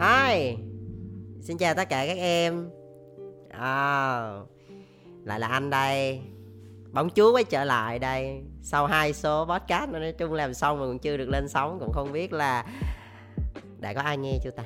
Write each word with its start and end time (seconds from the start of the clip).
Hi. 0.00 0.56
Xin 1.40 1.58
chào 1.58 1.74
tất 1.74 1.88
cả 1.88 2.06
các 2.06 2.16
em. 2.18 2.70
À, 3.50 4.40
Lại 5.24 5.40
là 5.40 5.46
anh 5.46 5.70
đây. 5.70 6.20
Bóng 6.92 7.10
chúa 7.10 7.32
quay 7.32 7.44
trở 7.44 7.64
lại 7.64 7.98
đây. 7.98 8.42
Sau 8.62 8.86
hai 8.86 9.12
số 9.12 9.46
podcast 9.46 9.90
Nói 9.90 10.12
chung 10.18 10.32
làm 10.32 10.54
xong 10.54 10.80
mà 10.80 10.86
còn 10.86 10.98
chưa 10.98 11.16
được 11.16 11.28
lên 11.28 11.48
sóng 11.48 11.78
Cũng 11.80 11.92
không 11.92 12.12
biết 12.12 12.32
là 12.32 12.66
Đã 13.78 13.94
có 13.94 14.00
ai 14.00 14.18
nghe 14.18 14.38
chưa 14.44 14.50
ta? 14.50 14.64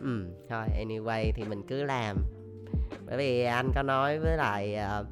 Ừ 0.00 0.26
thôi 0.48 0.66
anyway 0.80 1.32
thì 1.34 1.44
mình 1.44 1.62
cứ 1.68 1.84
làm. 1.84 2.16
Bởi 3.06 3.16
vì 3.16 3.44
anh 3.44 3.70
có 3.74 3.82
nói 3.82 4.18
với 4.18 4.36
lại 4.36 4.76
uh, 5.00 5.06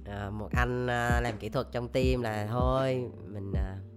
uh, 0.00 0.32
Một 0.32 0.48
anh 0.52 0.84
uh, 0.84 1.22
làm 1.22 1.38
kỹ 1.38 1.48
thuật 1.48 1.66
trong 1.72 1.88
team 1.88 2.22
là 2.22 2.46
Thôi 2.50 3.04
mình 3.28 3.50
uh, 3.50 3.87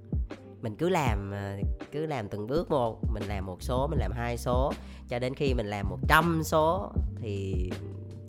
mình 0.61 0.75
cứ 0.75 0.89
làm 0.89 1.31
ờ, 1.31 1.57
cứ 1.91 2.05
làm 2.05 2.29
từng 2.29 2.47
bước 2.47 2.69
một 2.69 2.97
mình 3.13 3.23
làm 3.23 3.45
một 3.45 3.63
số 3.63 3.87
mình 3.87 3.99
làm 3.99 4.11
hai 4.11 4.37
số 4.37 4.73
cho 5.09 5.19
đến 5.19 5.35
khi 5.35 5.53
mình 5.53 5.65
làm 5.65 5.89
100 5.89 6.41
số 6.43 6.91
thì 7.21 7.69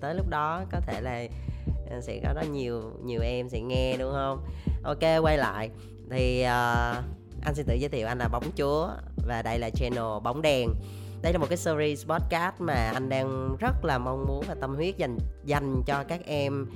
tới 0.01 0.15
lúc 0.15 0.29
đó 0.29 0.65
có 0.73 0.81
thể 0.81 1.01
là 1.01 1.27
ờ, 1.91 2.01
sẽ 2.01 2.21
có 2.25 2.33
rất 2.35 2.51
nhiều 2.51 2.83
nhiều 3.05 3.21
em 3.23 3.49
sẽ 3.49 3.61
nghe 3.61 3.97
đúng 3.97 4.13
không? 4.13 4.45
Ok 4.83 5.03
quay 5.23 5.39
lại. 5.39 5.71
Thì 6.11 6.41
uh, 6.41 7.05
anh 7.43 7.55
xin 7.55 7.67
tự 7.67 7.75
giới 7.75 7.89
thiệu 7.89 8.07
anh 8.07 8.19
là 8.19 8.29
bóng 8.29 8.51
chúa 8.57 8.89
và 9.27 9.43
đây 9.43 9.59
là 9.59 9.71
channel 9.71 10.23
bóng 10.23 10.43
đèn. 10.43 10.69
Đây 11.23 11.33
là 11.33 11.39
một 11.39 11.47
cái 11.49 11.59
series 11.59 12.07
podcast 12.07 12.55
mà 12.59 12.75
anh 12.75 13.09
đang 13.09 13.57
rất 13.61 13.85
là 13.85 13.99
mong 13.99 14.25
muốn 14.29 14.45
và 14.49 14.55
tâm 14.61 14.75
huyết 14.75 14.97
dành 14.97 15.19
dành 15.45 15.83
cho 15.87 16.05
các 16.09 16.21
em 16.27 16.67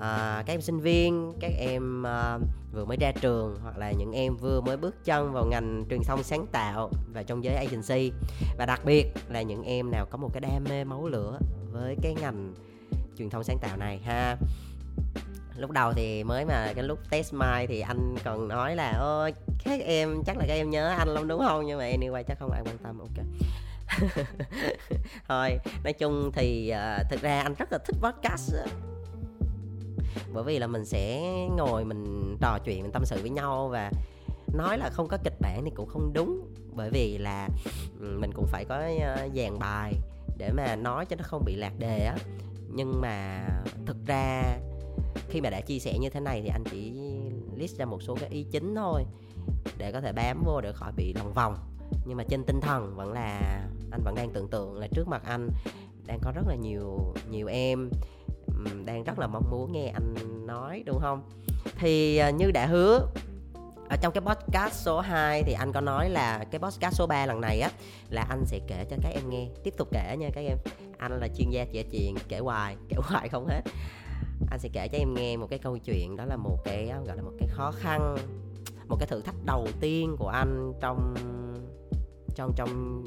à, 0.00 0.42
các 0.46 0.52
em 0.52 0.60
sinh 0.60 0.80
viên 0.80 1.32
các 1.40 1.52
em 1.58 2.06
à, 2.06 2.38
vừa 2.72 2.84
mới 2.84 2.96
ra 2.96 3.12
trường 3.12 3.56
hoặc 3.62 3.78
là 3.78 3.92
những 3.92 4.12
em 4.12 4.36
vừa 4.36 4.60
mới 4.60 4.76
bước 4.76 5.04
chân 5.04 5.32
vào 5.32 5.46
ngành 5.46 5.84
truyền 5.90 6.02
thông 6.04 6.22
sáng 6.22 6.46
tạo 6.52 6.90
và 7.12 7.22
trong 7.22 7.44
giới 7.44 7.54
agency. 7.54 8.12
Và 8.58 8.66
đặc 8.66 8.84
biệt 8.84 9.06
là 9.28 9.42
những 9.42 9.62
em 9.62 9.90
nào 9.90 10.06
có 10.10 10.16
một 10.18 10.30
cái 10.32 10.40
đam 10.40 10.64
mê 10.64 10.84
máu 10.84 11.08
lửa 11.08 11.38
với 11.72 11.96
cái 12.02 12.14
ngành 12.20 12.54
truyền 13.18 13.30
thông 13.30 13.44
sáng 13.44 13.58
tạo 13.58 13.76
này 13.76 13.98
ha. 13.98 14.36
Lúc 15.56 15.70
đầu 15.70 15.92
thì 15.92 16.24
mới 16.24 16.44
mà 16.44 16.72
cái 16.74 16.84
lúc 16.84 16.98
test 17.10 17.34
mai 17.34 17.66
thì 17.66 17.80
anh 17.80 18.16
còn 18.24 18.48
nói 18.48 18.76
là 18.76 18.98
ôi 19.00 19.32
các 19.64 19.80
em 19.80 20.22
chắc 20.26 20.36
là 20.36 20.44
các 20.48 20.54
em 20.54 20.70
nhớ 20.70 20.88
anh 20.98 21.08
lắm 21.08 21.28
đúng 21.28 21.42
không? 21.46 21.66
Nhưng 21.66 21.78
mà 21.78 21.84
anyway 21.84 22.22
chắc 22.22 22.38
không 22.38 22.50
ai 22.50 22.62
quan 22.64 22.78
tâm 22.78 22.98
ok. 22.98 23.26
Thôi 25.28 25.58
nói 25.84 25.92
chung 25.92 26.30
thì 26.34 26.72
uh, 26.74 27.10
thực 27.10 27.22
ra 27.22 27.40
anh 27.40 27.54
rất 27.54 27.72
là 27.72 27.78
thích 27.78 27.96
podcast 28.02 28.54
bởi 30.32 30.44
vì 30.44 30.58
là 30.58 30.66
mình 30.66 30.84
sẽ 30.84 31.20
ngồi 31.56 31.84
mình 31.84 32.36
trò 32.40 32.58
chuyện, 32.64 32.82
mình 32.82 32.92
tâm 32.92 33.04
sự 33.04 33.18
với 33.20 33.30
nhau 33.30 33.68
và 33.68 33.90
nói 34.54 34.78
là 34.78 34.90
không 34.90 35.08
có 35.08 35.18
kịch 35.24 35.40
bản 35.40 35.64
thì 35.64 35.70
cũng 35.74 35.88
không 35.88 36.12
đúng. 36.14 36.40
Bởi 36.72 36.90
vì 36.90 37.18
là 37.18 37.48
ừ, 38.00 38.18
mình 38.20 38.30
cũng 38.34 38.46
phải 38.46 38.64
có 38.64 38.74
ờ, 39.02 39.28
dàn 39.34 39.58
bài 39.58 39.94
để 40.38 40.52
mà 40.52 40.76
nói 40.76 41.06
cho 41.06 41.16
nó 41.16 41.24
không 41.26 41.42
bị 41.44 41.56
lạc 41.56 41.72
đề 41.78 42.04
á. 42.04 42.16
Nhưng 42.74 43.00
mà 43.00 43.46
thực 43.86 43.96
ra 44.06 44.42
khi 45.28 45.40
mà 45.40 45.50
đã 45.50 45.60
chia 45.60 45.78
sẻ 45.78 45.98
như 45.98 46.10
thế 46.10 46.20
này 46.20 46.40
thì 46.42 46.48
anh 46.48 46.64
chỉ 46.70 46.92
list 47.56 47.76
ra 47.78 47.84
một 47.84 48.02
số 48.02 48.16
cái 48.20 48.30
ý 48.30 48.46
chính 48.52 48.74
thôi 48.74 49.04
để 49.78 49.92
có 49.92 50.00
thể 50.00 50.12
bám 50.12 50.42
vô 50.44 50.60
để 50.60 50.72
khỏi 50.72 50.92
bị 50.96 51.12
lòng 51.12 51.32
vòng. 51.32 51.56
Nhưng 52.06 52.16
mà 52.16 52.24
trên 52.28 52.44
tinh 52.44 52.60
thần 52.60 52.96
vẫn 52.96 53.12
là, 53.12 53.40
anh 53.90 54.00
vẫn 54.04 54.14
đang 54.14 54.30
tưởng 54.30 54.48
tượng 54.48 54.78
là 54.78 54.86
trước 54.86 55.08
mặt 55.08 55.22
anh 55.24 55.48
đang 56.06 56.18
có 56.22 56.32
rất 56.32 56.42
là 56.48 56.54
nhiều 56.54 57.14
nhiều 57.30 57.46
em 57.46 57.90
đang 58.84 59.04
rất 59.04 59.18
là 59.18 59.26
mong 59.26 59.50
muốn 59.50 59.72
nghe 59.72 59.86
anh 59.86 60.14
nói, 60.46 60.82
đúng 60.86 60.98
không? 61.00 61.22
Thì 61.78 62.16
à, 62.16 62.30
như 62.30 62.50
đã 62.50 62.66
hứa, 62.66 63.06
ở 63.88 63.96
trong 63.96 64.12
cái 64.12 64.20
podcast 64.20 64.74
số 64.74 65.00
2 65.00 65.42
thì 65.42 65.52
anh 65.52 65.72
có 65.72 65.80
nói 65.80 66.10
là 66.10 66.44
cái 66.50 66.58
podcast 66.58 66.94
số 66.94 67.06
3 67.06 67.26
lần 67.26 67.40
này 67.40 67.60
á, 67.60 67.70
là 68.10 68.26
anh 68.28 68.44
sẽ 68.46 68.60
kể 68.66 68.86
cho 68.90 68.96
các 69.02 69.08
em 69.08 69.30
nghe. 69.30 69.48
Tiếp 69.64 69.74
tục 69.76 69.88
kể 69.92 70.16
nha 70.18 70.28
các 70.34 70.40
em. 70.40 70.58
Anh 70.98 71.20
là 71.20 71.28
chuyên 71.36 71.50
gia 71.50 71.64
kể 71.72 71.82
chuyện, 71.82 72.14
kể 72.28 72.38
hoài 72.38 72.76
kể 72.88 72.96
hoài 73.00 73.28
không 73.28 73.46
hết. 73.46 73.62
Anh 74.50 74.58
sẽ 74.58 74.68
kể 74.72 74.88
cho 74.88 74.98
em 74.98 75.14
nghe 75.14 75.36
một 75.36 75.46
cái 75.50 75.58
câu 75.58 75.78
chuyện, 75.78 76.16
đó 76.16 76.24
là 76.24 76.36
một 76.36 76.58
cái 76.64 76.86
gọi 77.06 77.16
là 77.16 77.22
một 77.22 77.32
cái 77.38 77.48
khó 77.48 77.70
khăn, 77.70 78.16
một 78.88 78.96
cái 79.00 79.06
thử 79.08 79.20
thách 79.20 79.44
đầu 79.46 79.68
tiên 79.80 80.16
của 80.18 80.28
anh 80.28 80.72
trong 80.80 81.14
trong 82.34 82.52
trong 82.56 83.04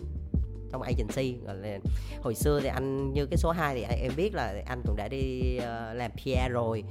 trong 0.72 0.82
agency. 0.82 1.38
Gọi 1.46 1.56
là 1.56 1.78
hồi 2.22 2.36
xưa 2.36 2.60
thì 2.64 2.68
anh 2.68 3.14
như 3.14 3.26
cái 3.26 3.38
số 3.38 3.52
2 3.52 3.76
thì 3.76 3.82
em 3.82 4.12
biết 4.16 4.34
là 4.34 4.54
anh 4.66 4.82
cũng 4.86 4.96
đã 4.96 5.08
đi 5.08 5.58
uh, 5.58 5.96
làm 5.96 6.12
PR 6.12 6.52
rồi. 6.52 6.84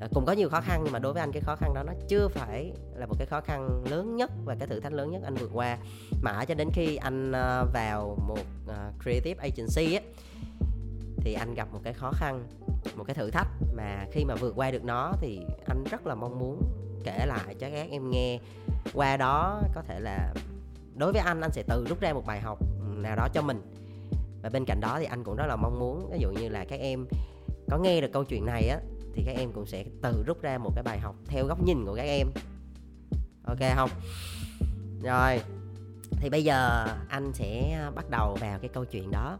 Ờ, 0.00 0.08
cũng 0.14 0.26
có 0.26 0.32
nhiều 0.32 0.48
khó 0.48 0.60
khăn 0.60 0.80
nhưng 0.84 0.92
mà 0.92 0.98
đối 0.98 1.12
với 1.12 1.20
anh 1.20 1.32
cái 1.32 1.42
khó 1.42 1.56
khăn 1.56 1.74
đó 1.74 1.82
nó 1.82 1.92
chưa 2.08 2.28
phải 2.28 2.72
là 2.94 3.06
một 3.06 3.14
cái 3.18 3.26
khó 3.26 3.40
khăn 3.40 3.84
lớn 3.90 4.16
nhất 4.16 4.30
và 4.44 4.56
cái 4.58 4.68
thử 4.68 4.80
thách 4.80 4.92
lớn 4.92 5.10
nhất 5.10 5.22
anh 5.24 5.34
vượt 5.34 5.50
qua. 5.54 5.78
Mà 6.22 6.44
cho 6.44 6.54
đến 6.54 6.68
khi 6.72 6.96
anh 6.96 7.32
ờ, 7.32 7.66
vào 7.72 8.18
một 8.28 8.38
creative 9.02 9.42
agency 9.42 9.94
ấy, 9.94 10.04
thì 11.16 11.32
anh 11.32 11.54
gặp 11.54 11.68
một 11.72 11.80
cái 11.84 11.92
khó 11.92 12.10
khăn 12.14 12.46
một 12.96 13.04
cái 13.04 13.14
thử 13.14 13.30
thách. 13.30 13.48
Mà 13.76 14.06
khi 14.12 14.24
mà 14.24 14.34
vượt 14.34 14.52
qua 14.56 14.70
được 14.70 14.84
nó 14.84 15.12
thì 15.20 15.40
anh 15.66 15.84
rất 15.90 16.06
là 16.06 16.14
mong 16.14 16.38
muốn 16.38 16.62
kể 17.04 17.26
lại 17.26 17.54
cho 17.58 17.70
các 17.70 17.90
em 17.90 18.10
nghe. 18.10 18.38
Qua 18.94 19.16
đó 19.16 19.62
có 19.74 19.82
thể 19.82 20.00
là 20.00 20.34
đối 20.94 21.12
với 21.12 21.22
anh 21.24 21.40
anh 21.40 21.52
sẽ 21.52 21.62
tự 21.62 21.86
rút 21.88 22.00
ra 22.00 22.12
một 22.12 22.26
bài 22.26 22.40
học 22.40 22.58
nào 23.02 23.16
đó 23.16 23.28
cho 23.34 23.42
mình. 23.42 23.60
Và 24.42 24.48
bên 24.48 24.64
cạnh 24.64 24.80
đó 24.80 24.98
thì 24.98 25.04
anh 25.04 25.24
cũng 25.24 25.36
rất 25.36 25.46
là 25.46 25.56
mong 25.56 25.78
muốn, 25.78 26.10
ví 26.12 26.18
dụ 26.20 26.30
như 26.30 26.48
là 26.48 26.64
các 26.64 26.80
em 26.80 27.06
có 27.70 27.78
nghe 27.78 28.00
được 28.00 28.10
câu 28.12 28.24
chuyện 28.24 28.46
này 28.46 28.68
á, 28.68 28.78
thì 29.14 29.22
các 29.26 29.32
em 29.36 29.52
cũng 29.52 29.66
sẽ 29.66 29.84
tự 30.02 30.22
rút 30.26 30.42
ra 30.42 30.58
một 30.58 30.70
cái 30.74 30.82
bài 30.82 30.98
học 30.98 31.14
theo 31.26 31.46
góc 31.46 31.62
nhìn 31.62 31.84
của 31.86 31.94
các 31.94 32.02
em. 32.02 32.26
Ok 33.44 33.58
không? 33.76 33.90
Rồi, 35.02 35.40
thì 36.10 36.30
bây 36.30 36.44
giờ 36.44 36.86
anh 37.08 37.32
sẽ 37.34 37.80
bắt 37.94 38.10
đầu 38.10 38.36
vào 38.40 38.58
cái 38.58 38.68
câu 38.68 38.84
chuyện 38.84 39.10
đó. 39.10 39.38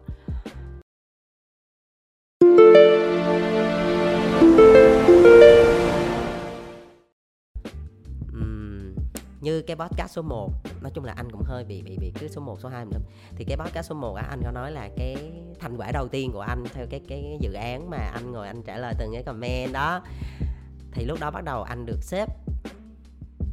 Như 9.47 9.63
cái 9.63 9.77
podcast 9.77 10.13
số 10.13 10.23
1 10.23 10.51
nói 10.81 10.93
chung 10.95 11.05
là 11.05 11.13
anh 11.17 11.31
cũng 11.33 11.43
hơi 11.45 11.65
bị 11.65 11.83
bị 11.83 11.97
bị 12.01 12.13
cứ 12.21 12.29
số 12.29 12.41
1 12.41 12.61
số 12.61 12.69
2 12.69 12.87
lắm. 12.93 13.03
Thì 13.37 13.45
cái 13.45 13.57
podcast 13.57 13.89
số 13.89 13.95
1 13.95 14.15
á, 14.15 14.27
anh 14.31 14.41
có 14.45 14.51
nói 14.51 14.73
là 14.73 14.89
cái 14.97 15.17
thành 15.61 15.77
quả 15.77 15.91
đầu 15.93 16.09
tiên 16.09 16.33
của 16.33 16.41
anh 16.41 16.65
theo 16.75 16.87
cái 16.91 17.01
cái 17.09 17.39
dự 17.41 17.53
án 17.53 17.91
mà 17.91 17.97
anh 17.97 18.33
ngồi 18.33 18.47
anh 18.47 18.63
trả 18.63 18.79
lời 18.79 18.95
từng 18.99 19.13
cái 19.13 19.23
comment 19.23 19.73
đó. 19.73 20.03
Thì 20.93 21.05
lúc 21.05 21.21
đó 21.21 21.31
bắt 21.31 21.45
đầu 21.45 21.63
anh 21.63 21.87
được 21.87 22.03
sếp 22.03 22.29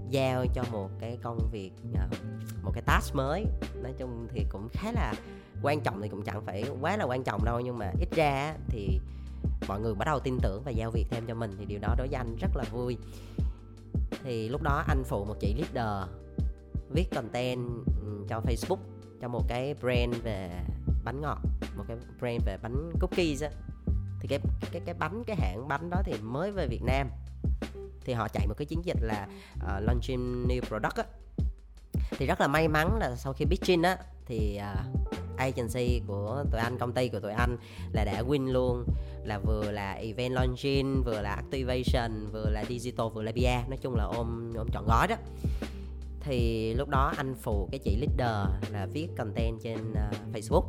giao 0.09 0.45
cho 0.53 0.63
một 0.71 0.89
cái 0.99 1.17
công 1.23 1.49
việc 1.51 1.71
à, 1.95 2.07
một 2.63 2.71
cái 2.73 2.83
task 2.85 3.15
mới. 3.15 3.45
Nói 3.81 3.93
chung 3.97 4.27
thì 4.33 4.45
cũng 4.49 4.69
khá 4.73 4.91
là 4.91 5.13
quan 5.61 5.81
trọng 5.81 6.01
thì 6.01 6.09
cũng 6.09 6.23
chẳng 6.23 6.45
phải 6.45 6.65
quá 6.81 6.97
là 6.97 7.05
quan 7.05 7.23
trọng 7.23 7.45
đâu, 7.45 7.59
nhưng 7.59 7.77
mà 7.77 7.91
ít 7.99 8.09
ra 8.15 8.55
thì 8.67 8.99
mọi 9.67 9.79
người 9.79 9.95
bắt 9.95 10.05
đầu 10.05 10.19
tin 10.19 10.37
tưởng 10.41 10.61
và 10.65 10.71
giao 10.71 10.91
việc 10.91 11.05
thêm 11.11 11.25
cho 11.27 11.35
mình. 11.35 11.55
Thì 11.59 11.65
điều 11.65 11.79
đó 11.79 11.95
đối 11.97 12.07
với 12.07 12.17
anh 12.17 12.35
rất 12.35 12.55
là 12.55 12.63
vui 12.71 12.97
thì 14.23 14.49
lúc 14.49 14.61
đó 14.61 14.83
anh 14.87 15.03
phụ 15.03 15.25
một 15.25 15.35
chị 15.39 15.53
leader 15.53 16.09
viết 16.89 17.05
content 17.15 17.67
ừ, 18.01 18.25
cho 18.29 18.39
Facebook 18.39 18.77
cho 19.21 19.27
một 19.27 19.43
cái 19.47 19.73
brand 19.73 20.15
về 20.23 20.63
bánh 21.03 21.21
ngọt 21.21 21.39
một 21.77 21.83
cái 21.87 21.97
brand 22.19 22.45
về 22.45 22.57
bánh 22.61 22.91
cookies 22.99 23.43
á. 23.43 23.49
Thì 24.19 24.27
cái 24.27 24.39
cái 24.71 24.81
cái 24.85 24.95
bánh 24.99 25.23
cái 25.27 25.35
hãng 25.35 25.67
bánh 25.67 25.89
đó 25.89 26.01
thì 26.05 26.13
mới 26.21 26.51
về 26.51 26.67
Việt 26.67 26.83
Nam. 26.83 27.09
Thì 28.05 28.13
họ 28.13 28.27
chạy 28.27 28.47
một 28.47 28.53
cái 28.57 28.65
chiến 28.65 28.85
dịch 28.85 28.97
là 29.01 29.27
uh, 29.55 29.83
launching 29.83 30.47
new 30.47 30.61
product 30.61 30.95
á. 30.95 31.03
Thì 32.17 32.25
rất 32.25 32.41
là 32.41 32.47
may 32.47 32.67
mắn 32.67 32.97
là 32.99 33.15
sau 33.15 33.33
khi 33.33 33.45
pitching 33.45 33.83
á 33.83 33.97
thì 34.25 34.59
uh, 34.61 35.02
agency 35.37 36.01
của 36.07 36.43
tụi 36.51 36.61
anh 36.61 36.77
công 36.77 36.93
ty 36.93 37.09
của 37.09 37.19
tụi 37.19 37.31
anh 37.31 37.57
là 37.93 38.05
đã 38.05 38.21
win 38.21 38.51
luôn. 38.51 38.85
Là 39.23 39.39
vừa 39.39 39.71
là 39.71 39.91
event 39.91 40.33
launching 40.33 41.03
vừa 41.05 41.21
là 41.21 41.29
activation 41.29 42.31
vừa 42.31 42.49
là 42.49 42.65
digital 42.69 43.07
vừa 43.13 43.21
là 43.21 43.31
PR. 43.31 43.69
Nói 43.69 43.77
chung 43.81 43.95
là 43.95 44.03
ôm 44.03 44.53
ôm 44.57 44.67
trọn 44.73 44.85
gói 44.87 45.07
đó. 45.07 45.15
Thì 46.19 46.73
lúc 46.73 46.89
đó 46.89 47.13
anh 47.17 47.35
phụ 47.35 47.67
cái 47.71 47.79
chị 47.79 47.95
leader 47.95 48.49
là 48.71 48.87
viết 48.93 49.07
content 49.17 49.61
trên 49.63 49.91
uh, 49.91 50.35
Facebook. 50.35 50.65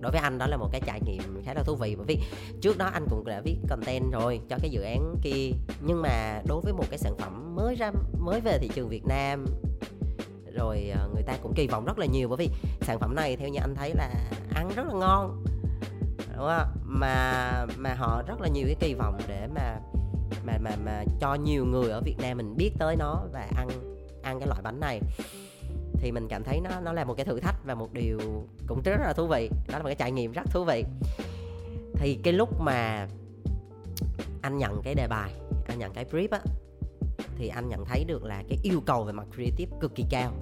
Đối 0.00 0.12
với 0.12 0.20
anh 0.20 0.38
đó 0.38 0.46
là 0.46 0.56
một 0.56 0.68
cái 0.72 0.80
trải 0.86 1.00
nghiệm 1.06 1.42
khá 1.44 1.54
là 1.54 1.62
thú 1.62 1.74
vị 1.74 1.96
bởi 1.96 2.06
vì 2.06 2.18
trước 2.60 2.78
đó 2.78 2.90
anh 2.92 3.06
cũng 3.10 3.24
đã 3.24 3.40
viết 3.40 3.56
content 3.68 4.12
rồi 4.12 4.40
cho 4.48 4.56
cái 4.60 4.70
dự 4.70 4.82
án 4.82 5.14
kia. 5.22 5.50
Nhưng 5.80 6.02
mà 6.02 6.42
đối 6.46 6.60
với 6.60 6.72
một 6.72 6.84
cái 6.90 6.98
sản 6.98 7.16
phẩm 7.18 7.56
mới 7.56 7.74
ra 7.74 7.92
mới 8.18 8.40
về 8.40 8.58
thị 8.58 8.70
trường 8.74 8.88
Việt 8.88 9.06
Nam 9.06 9.46
rồi 10.54 10.90
à, 10.94 11.06
người 11.14 11.22
ta 11.22 11.36
cũng 11.42 11.54
kỳ 11.54 11.66
vọng 11.66 11.84
rất 11.84 11.98
là 11.98 12.06
nhiều 12.06 12.28
bởi 12.28 12.36
vì 12.36 12.48
sản 12.80 12.98
phẩm 12.98 13.14
này 13.14 13.36
theo 13.36 13.48
như 13.48 13.58
anh 13.60 13.74
thấy 13.74 13.94
là 13.94 14.10
ăn 14.54 14.70
rất 14.76 14.86
là 14.86 14.94
ngon. 14.94 15.44
Đúng 16.36 16.46
không? 16.46 16.68
Mà 16.84 17.52
mà 17.76 17.94
họ 17.94 18.22
rất 18.26 18.40
là 18.40 18.48
nhiều 18.48 18.64
cái 18.66 18.76
kỳ 18.80 18.94
vọng 18.94 19.18
để 19.28 19.46
mà 19.54 19.78
mà 20.44 20.58
mà 20.58 20.70
mà 20.84 21.04
cho 21.20 21.34
nhiều 21.34 21.64
người 21.64 21.90
ở 21.90 22.00
Việt 22.00 22.16
Nam 22.18 22.36
mình 22.36 22.56
biết 22.56 22.70
tới 22.78 22.96
nó 22.96 23.22
và 23.32 23.48
ăn 23.56 23.68
ăn 24.22 24.40
cái 24.40 24.48
loại 24.48 24.60
bánh 24.62 24.80
này. 24.80 25.00
Thì 25.94 26.12
mình 26.12 26.28
cảm 26.28 26.44
thấy 26.44 26.60
nó 26.60 26.70
nó 26.80 26.92
là 26.92 27.04
một 27.04 27.14
cái 27.14 27.26
thử 27.26 27.40
thách 27.40 27.64
và 27.64 27.74
một 27.74 27.92
điều 27.92 28.18
cũng 28.66 28.82
rất 28.84 29.00
là 29.00 29.12
thú 29.12 29.26
vị. 29.26 29.50
Đó 29.68 29.78
là 29.78 29.82
một 29.82 29.88
cái 29.88 29.94
trải 29.94 30.12
nghiệm 30.12 30.32
rất 30.32 30.42
thú 30.50 30.64
vị. 30.64 30.84
Thì 31.94 32.18
cái 32.22 32.32
lúc 32.32 32.60
mà 32.60 33.08
anh 34.42 34.58
nhận 34.58 34.82
cái 34.82 34.94
đề 34.94 35.06
bài, 35.06 35.30
anh 35.68 35.78
nhận 35.78 35.92
cái 35.92 36.04
brief 36.04 36.28
á 36.30 36.40
thì 37.40 37.48
anh 37.48 37.68
nhận 37.68 37.84
thấy 37.84 38.04
được 38.04 38.24
là 38.24 38.42
cái 38.48 38.58
yêu 38.62 38.80
cầu 38.86 39.04
về 39.04 39.12
mặt 39.12 39.26
creative 39.34 39.76
cực 39.80 39.94
kỳ 39.94 40.04
cao. 40.10 40.32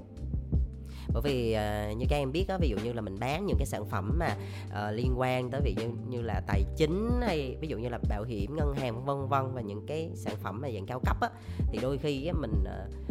Bởi 1.13 1.23
vì 1.23 1.57
uh, 1.57 1.97
như 1.97 2.07
các 2.09 2.17
em 2.17 2.33
biết 2.33 2.49
á 2.49 2.59
ví 2.61 2.69
dụ 2.69 2.77
như 2.85 2.93
là 2.93 3.01
mình 3.01 3.17
bán 3.21 3.47
những 3.47 3.57
cái 3.59 3.67
sản 3.67 3.87
phẩm 3.89 4.19
mà 4.19 4.37
uh, 4.67 4.95
liên 4.95 5.15
quan 5.17 5.51
tới 5.51 5.61
ví 5.65 5.75
dụ 5.77 5.83
như, 5.83 5.95
như 6.09 6.23
là 6.23 6.41
tài 6.47 6.65
chính 6.77 7.11
hay 7.21 7.57
ví 7.61 7.69
dụ 7.69 7.79
như 7.79 7.89
là 7.89 7.99
bảo 8.09 8.25
hiểm 8.25 8.57
ngân 8.57 8.75
hàng 8.75 9.05
vân 9.05 9.29
vân 9.29 9.55
và 9.55 9.61
những 9.61 9.87
cái 9.87 10.11
sản 10.15 10.37
phẩm 10.43 10.61
mà 10.61 10.69
dạng 10.75 10.87
cao 10.87 11.01
cấp 11.05 11.17
á 11.21 11.31
thì 11.73 11.79
đôi 11.83 11.99
khi 11.99 12.27
á, 12.27 12.33
mình 12.33 12.65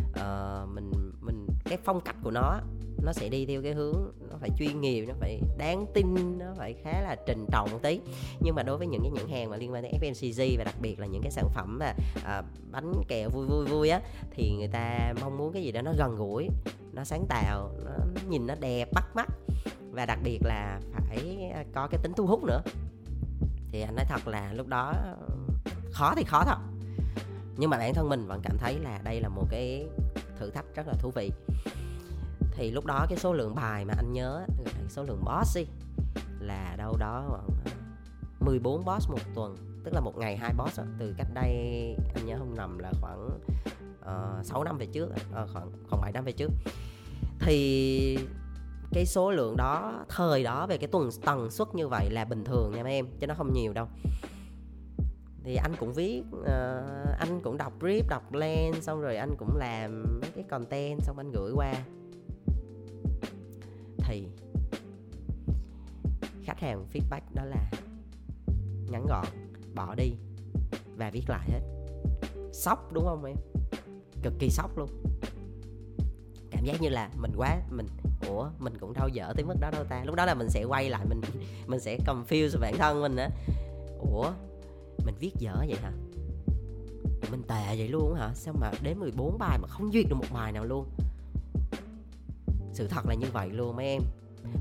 uh, 0.09 0.69
mình 0.73 0.91
mình 1.21 1.47
cái 1.65 1.77
phong 1.83 2.01
cách 2.01 2.15
của 2.23 2.31
nó 2.31 2.59
nó 3.03 3.13
sẽ 3.13 3.29
đi 3.29 3.45
theo 3.45 3.61
cái 3.61 3.73
hướng 3.73 4.11
nó 4.29 4.35
phải 4.39 4.49
chuyên 4.57 4.81
nghiệp 4.81 5.05
nó 5.07 5.13
phải 5.19 5.41
đáng 5.57 5.85
tin 5.93 6.37
nó 6.39 6.45
phải 6.57 6.73
khá 6.83 7.01
là 7.01 7.15
trình 7.27 7.45
trọng 7.51 7.71
một 7.71 7.79
tí. 7.81 7.99
Nhưng 8.39 8.55
mà 8.55 8.63
đối 8.63 8.77
với 8.77 8.87
những 8.87 9.01
cái 9.01 9.11
nhãn 9.11 9.27
hàng 9.27 9.49
mà 9.49 9.57
liên 9.57 9.73
quan 9.73 9.83
đến 9.83 9.91
FMCG 10.01 10.57
và 10.57 10.63
đặc 10.63 10.75
biệt 10.81 10.99
là 10.99 11.05
những 11.05 11.21
cái 11.21 11.31
sản 11.31 11.49
phẩm 11.55 11.79
mà 11.79 11.93
à, 12.25 12.41
bánh 12.71 12.93
kẹo 13.07 13.29
vui 13.29 13.45
vui 13.45 13.65
vui 13.65 13.89
á 13.89 14.01
thì 14.31 14.51
người 14.57 14.67
ta 14.67 15.13
mong 15.21 15.37
muốn 15.37 15.53
cái 15.53 15.63
gì 15.63 15.71
đó 15.71 15.81
nó 15.81 15.91
gần 15.97 16.15
gũi 16.15 16.49
nó 16.97 17.03
sáng 17.03 17.25
tạo 17.29 17.71
nó, 17.85 17.91
nó 17.91 18.21
nhìn 18.29 18.47
nó 18.47 18.55
đẹp 18.59 18.89
bắt 18.93 19.05
mắt. 19.15 19.27
Và 19.91 20.05
đặc 20.05 20.19
biệt 20.23 20.39
là 20.43 20.79
phải 20.91 21.51
à, 21.53 21.63
có 21.73 21.87
cái 21.87 21.99
tính 22.03 22.13
thu 22.17 22.25
hút 22.25 22.43
nữa. 22.43 22.61
Thì 23.71 23.81
anh 23.81 23.95
nói 23.95 24.05
thật 24.09 24.27
là 24.27 24.53
lúc 24.53 24.67
đó 24.67 24.93
ờ, 25.03 25.17
khó 25.91 26.13
thì 26.15 26.23
khó 26.23 26.43
thật. 26.45 26.57
Nhưng 27.57 27.69
mà 27.69 27.77
bản 27.77 27.93
thân 27.93 28.09
mình 28.09 28.27
vẫn 28.27 28.41
cảm 28.43 28.57
thấy 28.57 28.79
là 28.79 28.99
đây 29.03 29.21
là 29.21 29.29
một 29.29 29.47
cái 29.49 29.87
thử 30.39 30.49
thách 30.49 30.65
rất 30.75 30.87
là 30.87 30.93
thú 30.93 31.11
vị 31.15 31.31
thì 32.57 32.71
lúc 32.71 32.85
đó 32.85 33.05
cái 33.09 33.17
số 33.17 33.33
lượng 33.33 33.55
bài 33.55 33.85
mà 33.85 33.93
anh 33.97 34.13
nhớ 34.13 34.45
số 34.89 35.03
lượng 35.03 35.23
boss 35.25 35.57
đi 35.57 35.65
là 36.39 36.75
đâu 36.77 36.97
đó 36.99 37.25
khoảng 37.29 37.47
ờ, 37.65 37.71
14 38.39 38.85
boss 38.85 39.09
một 39.09 39.19
tuần 39.35 39.55
tức 39.83 39.93
là 39.93 39.99
một 39.99 40.17
ngày 40.17 40.37
hai 40.37 40.53
boss 40.57 40.77
đó. 40.79 40.83
từ 40.99 41.15
cách 41.17 41.27
đây 41.33 41.51
anh 42.15 42.25
nhớ 42.25 42.35
không 42.37 42.55
nằm 42.55 42.77
là 42.77 42.91
khoảng 43.01 43.29
ờ, 44.01 44.37
uh, 44.39 44.45
6 44.45 44.63
năm 44.63 44.77
về 44.77 44.85
trước 44.85 45.09
uh, 45.09 45.49
khoảng 45.53 45.71
khoảng 45.89 46.01
7 46.01 46.11
năm 46.11 46.23
về 46.25 46.31
trước. 46.31 46.51
Thì 47.39 48.19
cái 48.93 49.05
số 49.05 49.31
lượng 49.31 49.57
đó 49.57 50.05
thời 50.09 50.43
đó 50.43 50.67
về 50.67 50.77
cái 50.77 50.87
tuần 50.87 51.09
tần 51.25 51.51
suất 51.51 51.67
như 51.73 51.87
vậy 51.87 52.09
là 52.09 52.25
bình 52.25 52.43
thường 52.43 52.71
nha 52.75 52.83
mấy 52.83 52.93
em 52.93 53.07
chứ 53.19 53.27
nó 53.27 53.33
không 53.33 53.53
nhiều 53.53 53.73
đâu. 53.73 53.87
Thì 55.43 55.55
anh 55.55 55.75
cũng 55.79 55.93
viết 55.93 56.23
uh, 56.39 56.45
anh 57.19 57.41
cũng 57.43 57.57
đọc 57.57 57.73
brief 57.79 58.01
đọc 58.09 58.33
lên 58.33 58.81
xong 58.81 59.01
rồi 59.01 59.17
anh 59.17 59.35
cũng 59.37 59.57
làm 59.57 60.03
mấy 60.21 60.31
cái 60.35 60.43
content 60.49 60.99
xong 61.01 61.17
anh 61.17 61.31
gửi 61.31 61.51
qua 61.55 61.73
thì 64.07 64.27
khách 66.43 66.59
hàng 66.59 66.85
feedback 66.93 67.21
đó 67.33 67.45
là 67.45 67.71
ngắn 68.89 69.05
gọn, 69.09 69.25
bỏ 69.75 69.95
đi 69.95 70.11
và 70.97 71.09
viết 71.09 71.23
lại 71.29 71.49
hết. 71.51 71.61
Sốc, 72.53 72.93
đúng 72.93 73.05
không 73.05 73.25
em? 73.25 73.35
Cực 74.23 74.33
kỳ 74.39 74.49
sốc 74.49 74.77
luôn. 74.77 74.89
Cảm 76.51 76.65
giác 76.65 76.81
như 76.81 76.89
là 76.89 77.09
mình 77.17 77.31
quá, 77.37 77.61
mình, 77.69 77.87
ủa, 78.27 78.49
mình 78.59 78.73
cũng 78.79 78.93
đâu 78.93 79.07
dở 79.13 79.33
tới 79.35 79.45
mức 79.45 79.55
đó 79.61 79.69
đâu 79.71 79.83
ta? 79.83 80.03
Lúc 80.05 80.15
đó 80.15 80.25
là 80.25 80.33
mình 80.33 80.49
sẽ 80.49 80.63
quay 80.63 80.89
lại, 80.89 81.05
mình 81.09 81.21
mình 81.67 81.79
sẽ 81.79 81.97
confuse 82.05 82.59
bản 82.59 82.73
thân 82.77 83.01
mình 83.01 83.15
á. 83.15 83.29
Ủa, 83.99 84.31
mình 85.05 85.15
viết 85.19 85.31
dở 85.39 85.55
vậy 85.67 85.77
hả? 85.81 85.91
Mình 87.31 87.43
tệ 87.47 87.75
vậy 87.77 87.87
luôn 87.87 88.13
hả? 88.15 88.31
Sao 88.33 88.53
mà 88.59 88.71
đến 88.81 88.99
14 88.99 89.37
bài 89.37 89.57
mà 89.61 89.67
không 89.67 89.91
duyệt 89.91 90.05
được 90.09 90.15
một 90.15 90.27
bài 90.33 90.51
nào 90.51 90.65
luôn? 90.65 90.85
Sự 92.77 92.87
thật 92.87 93.05
là 93.05 93.13
như 93.13 93.27
vậy 93.33 93.49
luôn 93.49 93.75
mấy 93.75 93.85
em. 93.85 94.01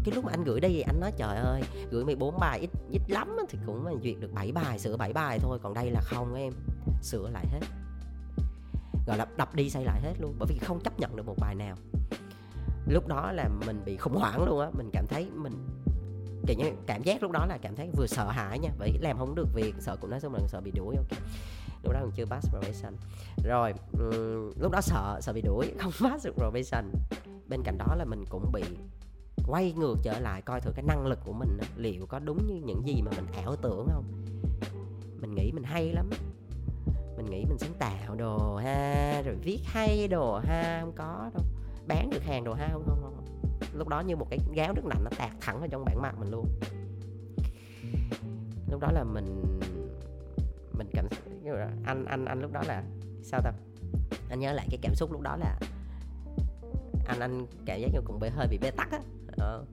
Cái 0.04 0.14
lúc 0.14 0.24
mà 0.24 0.30
anh 0.32 0.44
gửi 0.44 0.60
đây 0.60 0.72
thì 0.72 0.80
anh 0.80 1.00
nói, 1.00 1.12
trời 1.16 1.36
ơi, 1.36 1.62
gửi 1.90 2.04
14 2.04 2.38
bài, 2.40 2.60
ít 2.60 2.70
ít 2.90 3.02
lắm 3.08 3.36
thì 3.48 3.58
cũng 3.66 3.84
mà 3.84 3.90
duyệt 4.02 4.14
được 4.20 4.32
7 4.32 4.52
bài, 4.52 4.78
sửa 4.78 4.96
7 4.96 5.12
bài 5.12 5.38
thôi, 5.42 5.58
còn 5.62 5.74
đây 5.74 5.90
là 5.90 6.00
không 6.00 6.34
em. 6.34 6.52
Sửa 7.02 7.28
lại 7.30 7.46
hết. 7.46 7.60
Gọi 9.06 9.18
là 9.18 9.26
đập 9.36 9.54
đi 9.54 9.70
xây 9.70 9.84
lại 9.84 10.00
hết 10.00 10.14
luôn, 10.20 10.34
bởi 10.38 10.46
vì 10.50 10.58
không 10.58 10.80
chấp 10.80 11.00
nhận 11.00 11.16
được 11.16 11.26
một 11.26 11.36
bài 11.38 11.54
nào. 11.54 11.76
Lúc 12.88 13.08
đó 13.08 13.32
là 13.32 13.48
mình 13.66 13.82
bị 13.84 13.96
khủng 13.96 14.16
hoảng 14.16 14.44
luôn 14.44 14.60
á, 14.60 14.70
mình 14.72 14.90
cảm 14.92 15.06
thấy 15.06 15.30
mình, 15.34 15.52
kiểu 16.46 16.56
như 16.56 16.72
cảm 16.86 17.02
giác 17.02 17.22
lúc 17.22 17.32
đó 17.32 17.46
là 17.46 17.58
cảm 17.62 17.76
thấy 17.76 17.90
vừa 17.96 18.06
sợ 18.06 18.30
hãi 18.30 18.58
nha, 18.58 18.70
bởi 18.78 18.98
làm 19.00 19.18
không 19.18 19.34
được 19.34 19.48
việc, 19.54 19.74
sợ 19.78 19.96
cũng 20.00 20.10
nói 20.10 20.20
xong 20.20 20.34
là 20.34 20.40
sợ 20.48 20.60
bị 20.60 20.70
đuổi, 20.70 20.96
ok 20.96 21.18
lúc 21.86 21.94
đó 21.94 22.00
còn 22.02 22.12
chưa 22.12 22.26
pass 22.26 22.48
probation. 22.50 22.94
Rồi 23.44 23.72
um, 23.92 24.52
lúc 24.60 24.72
đó 24.72 24.80
sợ 24.80 25.18
sợ 25.22 25.32
bị 25.32 25.40
đuổi 25.40 25.72
không 25.78 25.92
pass 26.10 26.26
được 26.26 26.34
probation. 26.34 26.90
Bên 27.48 27.62
cạnh 27.62 27.78
đó 27.78 27.94
là 27.94 28.04
mình 28.04 28.24
cũng 28.30 28.52
bị 28.52 28.62
quay 29.46 29.72
ngược 29.72 29.94
trở 30.02 30.18
lại 30.18 30.42
coi 30.42 30.60
thử 30.60 30.70
cái 30.74 30.84
năng 30.88 31.06
lực 31.06 31.18
của 31.24 31.32
mình 31.32 31.58
liệu 31.76 32.06
có 32.06 32.18
đúng 32.18 32.46
như 32.46 32.54
những 32.64 32.86
gì 32.86 33.02
mà 33.02 33.10
mình 33.16 33.26
ảo 33.44 33.56
tưởng 33.56 33.88
không? 33.92 34.04
Mình 35.20 35.34
nghĩ 35.34 35.52
mình 35.52 35.64
hay 35.64 35.92
lắm 35.92 36.10
mình 37.16 37.26
nghĩ 37.30 37.44
mình 37.48 37.58
sáng 37.58 37.74
tạo 37.78 38.14
đồ 38.14 38.56
ha 38.56 39.22
rồi 39.26 39.34
viết 39.42 39.60
hay 39.64 40.08
đồ 40.08 40.38
ha 40.38 40.78
không 40.80 40.92
có 40.96 41.30
đâu. 41.34 41.44
Bán 41.88 42.10
được 42.10 42.22
hàng 42.22 42.44
đồ 42.44 42.54
ha 42.54 42.68
không 42.72 42.84
không 42.86 43.02
không. 43.02 43.24
Lúc 43.72 43.88
đó 43.88 44.00
như 44.00 44.16
một 44.16 44.26
cái 44.30 44.38
gáo 44.54 44.72
nước 44.74 44.84
lạnh 44.84 45.04
nó 45.04 45.10
tạt 45.18 45.30
thẳng 45.40 45.58
vào 45.58 45.68
trong 45.68 45.84
bản 45.84 46.02
mặt 46.02 46.14
mình 46.18 46.30
luôn. 46.30 46.46
Lúc 48.70 48.80
đó 48.80 48.88
là 48.92 49.04
mình 49.04 49.42
mình 50.78 50.88
cảm 50.92 51.06
anh 51.84 52.04
anh 52.04 52.24
anh 52.24 52.40
lúc 52.40 52.52
đó 52.52 52.62
là 52.66 52.82
sao 53.22 53.40
ta? 53.44 53.52
Anh 54.30 54.40
nhớ 54.40 54.52
lại 54.52 54.66
cái 54.70 54.78
cảm 54.82 54.94
xúc 54.94 55.12
lúc 55.12 55.20
đó 55.20 55.36
là 55.36 55.58
anh 57.06 57.20
anh 57.20 57.46
cảm 57.66 57.80
giác 57.80 57.88
như 57.92 58.00
cũng 58.04 58.20
bị 58.20 58.28
hơi 58.28 58.46
bị 58.50 58.58
bế 58.58 58.70
tắc 58.70 58.92
á. 58.92 59.00
Ờ. 59.36 59.64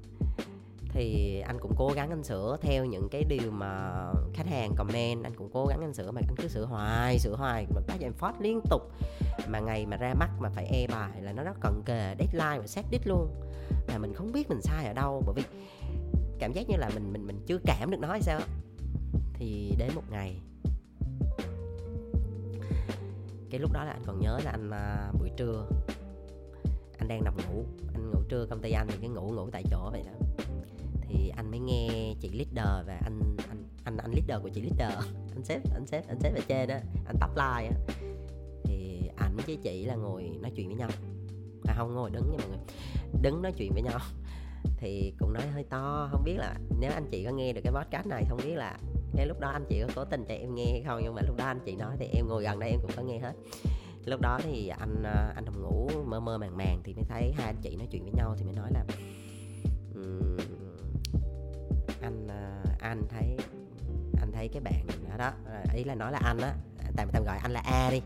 thì 0.90 1.40
anh 1.40 1.60
cũng 1.60 1.72
cố 1.78 1.92
gắng 1.96 2.10
anh 2.10 2.24
sửa 2.24 2.58
theo 2.62 2.86
những 2.86 3.08
cái 3.12 3.24
điều 3.24 3.52
mà 3.52 3.92
khách 4.34 4.48
hàng 4.48 4.76
comment, 4.76 5.24
anh 5.24 5.36
cũng 5.36 5.50
cố 5.54 5.66
gắng 5.66 5.82
anh 5.82 5.94
sửa 5.94 6.12
mà 6.12 6.22
anh 6.28 6.36
cứ 6.38 6.48
sửa 6.48 6.66
hoài 6.66 7.20
sửa 7.20 7.36
hoài, 7.36 7.68
mà 7.76 7.82
tác 7.88 7.98
em 8.02 8.14
phát 8.14 8.42
liên 8.42 8.60
tục. 8.70 8.82
Mà 9.48 9.60
ngày 9.60 9.86
mà 9.86 9.98
ra 9.98 10.14
mắt 10.14 10.30
mà 10.40 10.50
phải 10.50 10.66
e 10.66 10.88
bài 10.88 11.22
là 11.22 11.34
nó 11.34 11.44
rất 11.44 11.60
cận 11.62 11.82
kề, 11.86 12.16
deadline 12.20 12.60
và 12.60 12.68
set 12.68 12.86
đích 12.92 13.08
luôn. 13.08 13.28
Mà 13.88 13.98
mình 13.98 14.14
không 14.14 14.32
biết 14.32 14.50
mình 14.50 14.62
sai 14.62 14.86
ở 14.86 14.94
đâu, 14.94 15.24
bởi 15.26 15.36
vì 15.36 15.44
cảm 16.40 16.54
giác 16.54 16.70
như 16.70 16.76
là 16.78 16.90
mình 16.94 17.14
mình 17.14 17.28
mình 17.28 17.40
chưa 17.46 17.58
cảm 17.66 17.92
được 17.92 18.00
nó 18.00 18.08
hay 18.08 18.22
sao 18.22 18.40
thì 19.34 19.76
đến 19.78 19.90
một 19.96 20.04
ngày 20.10 20.40
cái 23.54 23.60
lúc 23.60 23.72
đó 23.72 23.84
là 23.84 23.92
anh 23.92 24.02
còn 24.06 24.20
nhớ 24.20 24.40
là 24.44 24.52
anh 24.52 24.70
uh, 24.70 25.20
buổi 25.20 25.30
trưa. 25.38 25.68
Anh 26.98 27.08
đang 27.08 27.24
nằm 27.24 27.38
ngủ 27.38 27.66
anh 27.94 28.12
ngủ 28.12 28.20
trưa 28.30 28.46
công 28.50 28.62
ty 28.62 28.72
anh 28.72 28.88
thì 28.90 28.98
cái 29.02 29.10
ngủ 29.10 29.32
ngủ 29.32 29.50
tại 29.52 29.64
chỗ 29.72 29.90
vậy 29.92 30.04
đó. 30.06 30.12
Thì 31.02 31.30
anh 31.30 31.52
mới 31.52 31.60
nghe 31.60 32.14
chị 32.20 32.30
leader 32.30 32.88
và 32.88 33.00
anh 33.04 33.20
anh 33.50 33.64
anh 33.84 33.98
anh 33.98 34.12
leader 34.12 34.44
của 34.44 34.50
chị 34.50 34.62
leader 34.62 34.98
anh 35.36 35.44
sếp 35.44 35.62
anh 35.74 35.88
sếp 35.88 36.08
anh 36.08 36.20
sếp 36.20 36.36
ở 36.36 36.42
trên 36.48 36.70
đó 36.70 36.76
anh 37.06 37.16
tập 37.20 37.30
like 37.36 37.70
á. 37.70 37.96
Thì 38.64 39.10
ảnh 39.18 39.38
với 39.46 39.58
chị 39.64 39.86
là 39.86 39.96
ngồi 39.96 40.38
nói 40.42 40.52
chuyện 40.56 40.68
với 40.68 40.78
nhau. 40.78 40.90
À 41.68 41.76
không 41.78 41.94
ngồi 41.94 42.10
đứng 42.10 42.32
nha 42.32 42.38
mọi 42.38 42.48
người. 42.48 42.66
Đứng 43.22 43.42
nói 43.42 43.52
chuyện 43.58 43.74
với 43.74 43.82
nhau. 43.82 44.00
Thì 44.78 45.14
cũng 45.20 45.34
nói 45.34 45.48
hơi 45.48 45.64
to 45.64 46.10
không 46.12 46.24
biết 46.24 46.36
là 46.38 46.56
nếu 46.80 46.92
anh 46.92 47.08
chị 47.12 47.26
có 47.26 47.32
nghe 47.32 47.54
được 47.54 47.62
cái 47.64 47.74
podcast 47.74 48.08
này 48.08 48.26
không 48.30 48.40
biết 48.44 48.56
là 48.56 48.78
cái 49.18 49.26
lúc 49.26 49.40
đó 49.40 49.50
anh 49.50 49.66
chị 49.70 49.82
có 49.82 49.88
cố 49.96 50.06
tình 50.06 50.26
cho 50.28 50.34
em 50.34 50.56
nghe 50.56 50.72
hay 50.72 50.84
không? 50.86 51.00
Nhưng 51.04 51.16
mà 51.16 51.22
lúc 51.22 51.38
đó 51.38 51.46
anh 51.46 51.60
chị 51.66 51.76
nói 51.76 51.96
thì 52.00 52.06
em 52.14 52.28
ngồi 52.28 52.44
gần 52.44 52.60
đây 52.60 52.70
em 52.70 52.80
cũng 52.82 52.92
có 52.96 53.02
nghe 53.02 53.20
hết. 53.20 53.34
Lúc 54.06 54.22
đó 54.22 54.40
thì 54.44 54.68
anh 54.68 55.04
ờ, 55.04 55.32
anh 55.36 55.46
đồng 55.46 55.62
ngủ 55.62 55.90
mơ 56.06 56.20
mơ 56.20 56.38
màng 56.38 56.58
màng 56.58 56.82
thì 56.84 56.94
mới 56.94 57.04
thấy 57.10 57.34
hai 57.36 57.46
anh 57.46 57.62
chị 57.62 57.76
nói 57.76 57.88
chuyện 57.92 58.04
với 58.04 58.12
nhau 58.18 58.36
thì 58.38 58.46
mới 58.46 58.54
nói 58.54 58.72
là 58.74 58.86
um, 59.96 60.38
anh 62.02 62.28
ờ, 62.28 62.64
anh 62.80 63.04
thấy 63.10 63.38
anh 64.20 64.32
thấy 64.32 64.48
cái 64.48 64.62
bạn 64.62 64.88
đó 65.10 65.18
đó 65.18 65.32
ờ, 65.46 65.64
ý 65.76 65.84
là 65.84 65.96
nói 65.96 66.12
là 66.12 66.20
anh 66.24 66.38
á 66.38 66.56
tạm 66.96 67.10
tạm 67.12 67.24
gọi 67.24 67.38
anh 67.38 67.52
là 67.52 67.62
a 67.66 67.90
đi. 67.92 68.02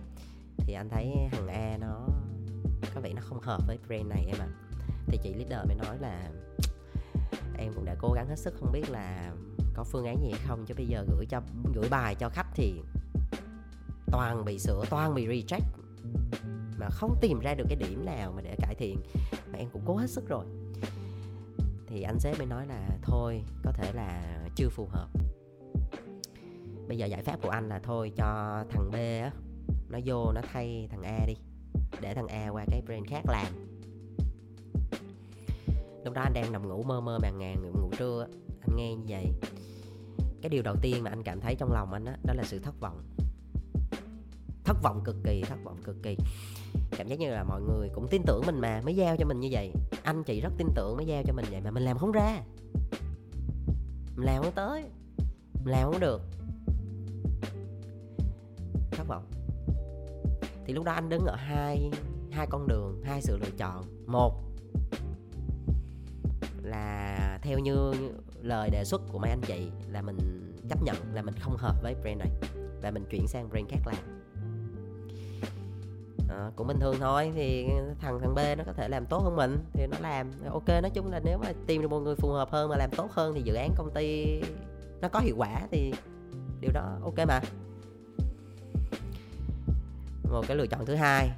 Thì 0.57 0.73
anh 0.73 0.89
thấy 0.89 1.13
thằng 1.31 1.47
a 1.47 1.77
nó 1.81 2.07
có 2.95 3.01
vẻ 3.01 3.13
nó 3.13 3.21
không 3.21 3.39
hợp 3.41 3.61
với 3.67 3.77
brand 3.87 4.07
này 4.07 4.25
em 4.27 4.37
ạ. 4.39 4.47
À. 4.47 4.67
thì 5.07 5.17
chị 5.23 5.33
leader 5.33 5.67
mới 5.67 5.75
nói 5.75 5.97
là 5.99 6.29
em 7.57 7.73
cũng 7.73 7.85
đã 7.85 7.95
cố 7.99 8.13
gắng 8.13 8.27
hết 8.29 8.39
sức 8.39 8.53
không 8.59 8.71
biết 8.71 8.89
là 8.89 9.31
có 9.77 9.83
phương 9.83 10.05
án 10.05 10.21
gì 10.21 10.29
hay 10.31 10.41
không. 10.47 10.65
Chứ 10.65 10.73
bây 10.77 10.85
giờ 10.85 11.05
gửi 11.09 11.25
cho, 11.25 11.41
gửi 11.73 11.89
bài 11.89 12.15
cho 12.15 12.29
khách 12.29 12.47
thì 12.55 12.73
toàn 14.11 14.45
bị 14.45 14.59
sửa, 14.59 14.85
toàn 14.89 15.13
bị 15.13 15.27
reject. 15.27 15.65
Mà 16.79 16.89
không 16.89 17.17
tìm 17.21 17.39
ra 17.39 17.53
được 17.53 17.65
cái 17.69 17.75
điểm 17.75 18.05
nào 18.05 18.31
mà 18.35 18.41
để 18.41 18.55
cải 18.57 18.75
thiện. 18.75 18.97
Mà 19.51 19.59
em 19.59 19.69
cũng 19.69 19.81
cố 19.85 19.95
hết 19.95 20.09
sức 20.09 20.27
rồi. 20.27 20.45
Thì 21.87 22.01
anh 22.01 22.19
sếp 22.19 22.37
mới 22.37 22.47
nói 22.47 22.67
là 22.67 22.89
thôi, 23.01 23.43
có 23.63 23.71
thể 23.71 23.91
là 23.93 24.39
chưa 24.55 24.69
phù 24.69 24.85
hợp. 24.85 25.07
Bây 26.87 26.97
giờ 26.97 27.05
giải 27.05 27.23
pháp 27.23 27.41
của 27.41 27.49
anh 27.49 27.69
là 27.69 27.79
thôi 27.79 28.11
cho 28.15 28.63
thằng 28.69 28.91
B 28.91 28.95
á, 28.95 29.31
nó 29.89 29.99
vô, 30.05 30.31
nó 30.31 30.41
thay 30.53 30.87
thằng 30.91 31.03
A 31.03 31.25
đi. 31.27 31.33
Để 32.01 32.13
thằng 32.13 32.27
A 32.27 32.49
qua 32.49 32.65
cái 32.67 32.81
brand 32.85 33.07
khác 33.07 33.21
làm. 33.25 33.47
Lúc 36.05 36.13
đó 36.13 36.21
anh 36.21 36.33
đang 36.33 36.51
nằm 36.51 36.69
ngủ 36.69 36.83
mơ 36.83 37.01
mơ 37.01 37.19
màng 37.21 37.37
ngàn 37.37 37.71
ngủ 37.71 37.89
trưa 37.97 38.27
anh 38.61 38.75
nghe 38.75 38.95
như 38.95 39.05
vậy 39.07 39.31
cái 40.41 40.49
điều 40.49 40.63
đầu 40.63 40.75
tiên 40.81 41.03
mà 41.03 41.09
anh 41.09 41.23
cảm 41.23 41.41
thấy 41.41 41.55
trong 41.55 41.73
lòng 41.73 41.93
anh 41.93 42.05
đó, 42.05 42.11
đó 42.23 42.33
là 42.33 42.43
sự 42.43 42.59
thất 42.59 42.79
vọng. 42.79 43.03
Thất 44.63 44.77
vọng 44.83 45.01
cực 45.05 45.15
kỳ 45.23 45.41
thất 45.41 45.63
vọng 45.63 45.77
cực 45.83 45.95
kỳ. 46.03 46.17
Cảm 46.97 47.07
giác 47.07 47.19
như 47.19 47.29
là 47.29 47.43
mọi 47.43 47.61
người 47.61 47.89
cũng 47.95 48.07
tin 48.07 48.21
tưởng 48.25 48.43
mình 48.45 48.59
mà 48.59 48.81
mới 48.85 48.95
giao 48.95 49.17
cho 49.17 49.25
mình 49.25 49.39
như 49.39 49.49
vậy. 49.51 49.71
Anh 50.03 50.23
chị 50.23 50.41
rất 50.41 50.53
tin 50.57 50.67
tưởng 50.75 50.97
mới 50.97 51.05
giao 51.05 51.23
cho 51.23 51.33
mình 51.33 51.45
vậy 51.51 51.61
mà 51.61 51.71
mình 51.71 51.83
làm 51.83 51.97
không 51.97 52.11
ra. 52.11 52.41
Mình 54.15 54.25
làm 54.25 54.43
không 54.43 54.53
tới. 54.55 54.83
Mình 55.53 55.71
làm 55.73 55.91
không 55.91 55.99
được. 55.99 56.21
Thất 58.91 59.07
vọng. 59.07 59.25
Thì 60.65 60.73
lúc 60.73 60.85
đó 60.85 60.91
anh 60.91 61.09
đứng 61.09 61.25
ở 61.25 61.35
hai 61.35 61.91
hai 62.31 62.47
con 62.49 62.67
đường 62.67 63.01
hai 63.03 63.21
sự 63.21 63.37
lựa 63.37 63.51
chọn. 63.57 63.83
Một 64.05 64.43
là 66.61 67.39
theo 67.41 67.59
như 67.59 67.93
lời 68.41 68.69
đề 68.69 68.83
xuất 68.85 69.01
của 69.11 69.19
mấy 69.19 69.29
anh 69.29 69.41
chị 69.41 69.71
là 69.91 70.01
mình 70.01 70.17
chấp 70.69 70.83
nhận 70.83 70.95
là 71.13 71.21
mình 71.21 71.35
không 71.39 71.57
hợp 71.57 71.75
với 71.83 71.95
brand 72.01 72.17
này. 72.17 72.29
Và 72.81 72.91
mình 72.91 73.05
chuyển 73.09 73.27
sang 73.27 73.49
brand 73.49 73.69
khác 73.69 73.79
làm. 73.85 74.21
À, 76.29 76.51
cũng 76.55 76.67
bình 76.67 76.79
thường 76.79 76.95
thôi 76.99 77.31
thì 77.35 77.67
thằng 77.99 78.19
thằng 78.19 78.35
B 78.35 78.39
nó 78.57 78.63
có 78.65 78.73
thể 78.73 78.89
làm 78.89 79.05
tốt 79.05 79.23
hơn 79.23 79.35
mình 79.35 79.57
thì 79.73 79.87
nó 79.87 79.97
làm. 79.99 80.31
Ok 80.51 80.67
nói 80.67 80.91
chung 80.93 81.11
là 81.11 81.19
nếu 81.19 81.37
mà 81.37 81.53
tìm 81.67 81.81
được 81.81 81.87
một 81.87 81.99
người 81.99 82.15
phù 82.15 82.29
hợp 82.29 82.51
hơn 82.51 82.69
mà 82.69 82.77
làm 82.77 82.89
tốt 82.91 83.11
hơn 83.11 83.33
thì 83.35 83.41
dự 83.41 83.53
án 83.53 83.73
công 83.75 83.91
ty 83.93 84.39
nó 85.01 85.09
có 85.09 85.19
hiệu 85.19 85.35
quả 85.37 85.61
thì 85.71 85.93
điều 86.61 86.71
đó 86.71 86.99
ok 87.03 87.27
mà. 87.27 87.41
Một 90.31 90.43
cái 90.47 90.57
lựa 90.57 90.67
chọn 90.67 90.85
thứ 90.85 90.95
hai 90.95 91.29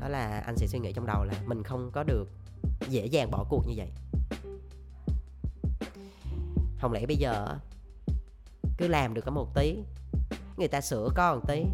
đó 0.00 0.08
là 0.08 0.42
anh 0.46 0.56
sẽ 0.56 0.66
suy 0.66 0.78
nghĩ 0.78 0.92
trong 0.92 1.06
đầu 1.06 1.24
là 1.24 1.34
mình 1.46 1.62
không 1.62 1.90
có 1.92 2.02
được 2.02 2.28
dễ 2.88 3.06
dàng 3.06 3.30
bỏ 3.30 3.44
cuộc 3.48 3.66
như 3.66 3.74
vậy 3.76 3.88
không 6.78 6.92
lẽ 6.92 7.06
bây 7.06 7.16
giờ 7.16 7.56
cứ 8.78 8.88
làm 8.88 9.14
được 9.14 9.22
có 9.24 9.30
một 9.30 9.54
tí, 9.54 9.78
người 10.56 10.68
ta 10.68 10.80
sửa 10.80 11.08
có 11.14 11.34
một 11.34 11.40
tí, 11.48 11.64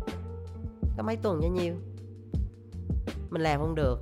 có 0.97 1.02
mấy 1.02 1.16
tuần 1.16 1.40
bao 1.40 1.50
nhiêu? 1.50 1.75
Mình 3.30 3.42
làm 3.42 3.61
không 3.61 3.75
được. 3.75 3.99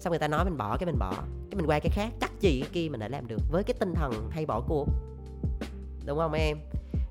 Xong 0.00 0.10
người 0.10 0.18
ta 0.18 0.28
nói 0.28 0.44
mình 0.44 0.56
bỏ, 0.56 0.76
cái 0.76 0.86
mình 0.86 0.98
bỏ. 0.98 1.12
Cái 1.50 1.56
mình 1.56 1.66
qua 1.66 1.78
cái 1.78 1.90
khác, 1.90 2.12
chắc 2.20 2.40
gì 2.40 2.60
cái 2.60 2.70
kia 2.72 2.88
mình 2.88 3.00
đã 3.00 3.08
làm 3.08 3.26
được 3.26 3.40
với 3.50 3.64
cái 3.64 3.74
tinh 3.80 3.94
thần 3.94 4.30
hay 4.30 4.46
bỏ 4.46 4.60
cuộc. 4.68 4.88
Đúng 6.06 6.18
không 6.18 6.32
em? 6.32 6.58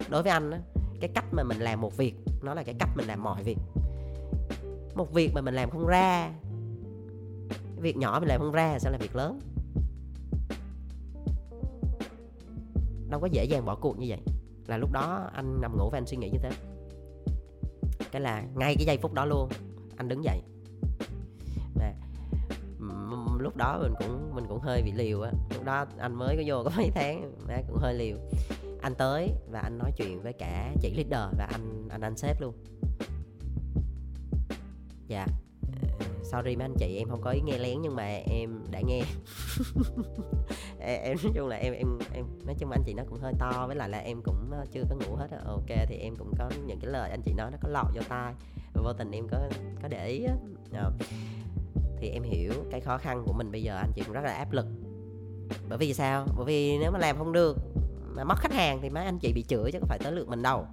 Đối 0.10 0.24
với 0.24 0.32
anh 0.32 0.52
á, 0.52 0.60
cái 1.00 1.10
cách 1.14 1.26
mà 1.32 1.44
mình 1.44 1.60
làm 1.60 1.82
một 1.82 1.98
việc, 1.98 2.14
nó 2.42 2.54
là 2.54 2.64
cái 2.64 2.76
cách 2.80 2.90
mình 2.96 3.08
làm 3.08 3.24
mọi 3.24 3.44
việc. 3.44 3.58
Một 4.96 5.14
việc 5.14 5.32
mà 5.34 5.42
mình 5.42 5.54
làm 5.54 5.70
không 5.70 5.88
ra, 5.88 6.32
việc 7.78 7.98
nhỏ 7.98 8.20
mình 8.20 8.30
làm 8.30 8.40
không 8.40 8.52
ra 8.52 8.80
sẽ 8.80 8.90
là 8.90 8.98
việc 8.98 9.16
lớn. 9.16 9.40
Đâu 13.16 13.22
có 13.22 13.28
dễ 13.28 13.46
dàng 13.46 13.66
bỏ 13.66 13.76
cuộc 13.76 14.00
như 14.00 14.06
vậy. 14.10 14.20
Là 14.68 14.78
lúc 14.78 14.92
đó 14.92 15.30
anh 15.34 15.62
nằm 15.62 15.78
ngủ 15.78 15.90
và 15.92 15.98
anh 15.98 16.06
suy 16.06 16.18
nghĩ 16.18 16.30
như 16.30 16.40
thế. 16.42 16.50
Cái 18.12 18.22
là 18.22 18.44
ngay 18.56 18.76
cái 18.76 18.86
giây 18.86 18.98
phút 18.98 19.14
đó 19.14 19.26
luôn, 19.26 19.50
anh 19.98 20.08
đứng 20.08 20.24
dậy. 20.24 20.42
Và 21.76 21.94
lúc 23.40 23.56
đó 23.58 23.80
mình 23.82 23.94
cũng 24.00 24.36
mình 24.36 24.46
cũng 24.48 24.60
hơi 24.60 24.82
bị 24.82 24.92
liều 24.92 25.22
á. 25.22 25.32
Lúc 25.54 25.64
đó 25.64 25.86
anh 25.98 26.16
mới 26.16 26.36
có 26.38 26.44
vô 26.46 26.64
có 26.64 26.72
mấy 26.78 26.92
tháng 26.96 27.32
mà 27.48 27.62
cũng 27.68 27.78
hơi 27.78 27.94
liều. 27.94 28.18
Anh 28.82 28.96
tới 28.96 29.32
và 29.52 29.60
anh 29.60 29.78
nói 29.78 29.92
chuyện 29.98 30.22
với 30.24 30.34
cả 30.34 30.74
chị 30.82 30.94
leader 30.94 31.38
và 31.38 31.46
anh 31.46 31.88
anh 31.90 32.02
anh 32.02 32.18
sếp 32.18 32.42
luôn. 32.42 32.54
Dạ 35.08 35.28
sorry 36.26 36.56
mấy 36.56 36.66
anh 36.66 36.76
chị, 36.78 36.98
em 36.98 37.10
không 37.10 37.22
có 37.22 37.32
ý 37.32 37.42
nghe 37.42 37.58
lén 37.58 37.82
nhưng 37.82 37.96
mà 37.96 38.20
em 38.28 38.64
đã 38.72 38.82
nghe. 38.82 39.02
Em 40.80 41.18
nói 41.24 41.34
chung 41.36 41.48
là 41.48 41.56
em 41.56 41.74
em 41.74 42.00
em, 42.14 42.26
nói 42.46 42.56
chung 42.60 42.72
anh 42.72 42.82
chị 42.86 42.94
nó 42.94 43.04
cũng 43.10 43.20
hơi 43.20 43.34
to, 43.40 43.64
với 43.68 43.76
lại 43.76 43.90
là 43.90 43.98
em 43.98 44.22
cũng 44.22 44.52
ờ, 44.52 44.66
chưa 44.72 44.84
có 44.90 44.96
ngủ 44.96 45.16
hết 45.16 45.28
ok, 45.46 45.88
thì 45.88 45.96
em 45.96 46.16
cũng 46.16 46.32
có 46.40 46.50
những 46.66 46.80
cái 46.80 46.92
lời 46.92 47.10
anh 47.10 47.22
chị 47.22 47.34
nói 47.34 47.52
nó 47.52 47.58
có 47.62 47.70
lọt 47.70 47.86
vô 47.96 48.02
tai. 48.10 48.34
Vô 48.74 48.94
tình 48.94 49.12
em 49.12 49.28
có 49.28 49.38
có 49.82 49.88
để 49.88 50.08
ý 50.08 50.24
á. 50.24 50.36
Thì 51.98 52.10
em 52.10 52.24
hiểu 52.24 52.54
cái 52.72 52.82
khó 52.82 52.98
khăn 52.98 53.24
của 53.26 53.34
mình 53.34 53.52
bây 53.52 53.64
giờ, 53.64 53.76
anh 53.76 53.92
chị 53.96 54.02
cũng 54.06 54.14
rất 54.14 54.24
là 54.24 54.34
áp 54.34 54.52
lực. 54.52 54.66
Bởi 55.70 55.78
vì 55.78 55.94
sao? 55.94 56.26
Bởi 56.36 56.46
vì 56.46 56.78
nếu 56.78 56.92
mà 56.92 57.00
làm 57.00 57.18
không 57.18 57.32
được, 57.32 57.58
mà 58.16 58.24
mất 58.24 58.36
khách 58.38 58.54
hàng 58.54 58.80
thì 58.82 58.90
mấy 58.90 59.06
anh 59.06 59.20
chị 59.20 59.34
bị 59.34 59.44
chửi 59.48 59.72
chứ 59.72 59.80
không 59.80 59.90
phải 59.90 60.00
tới 60.04 60.12
lượt 60.12 60.28
mình 60.28 60.42
đâu. 60.42 60.66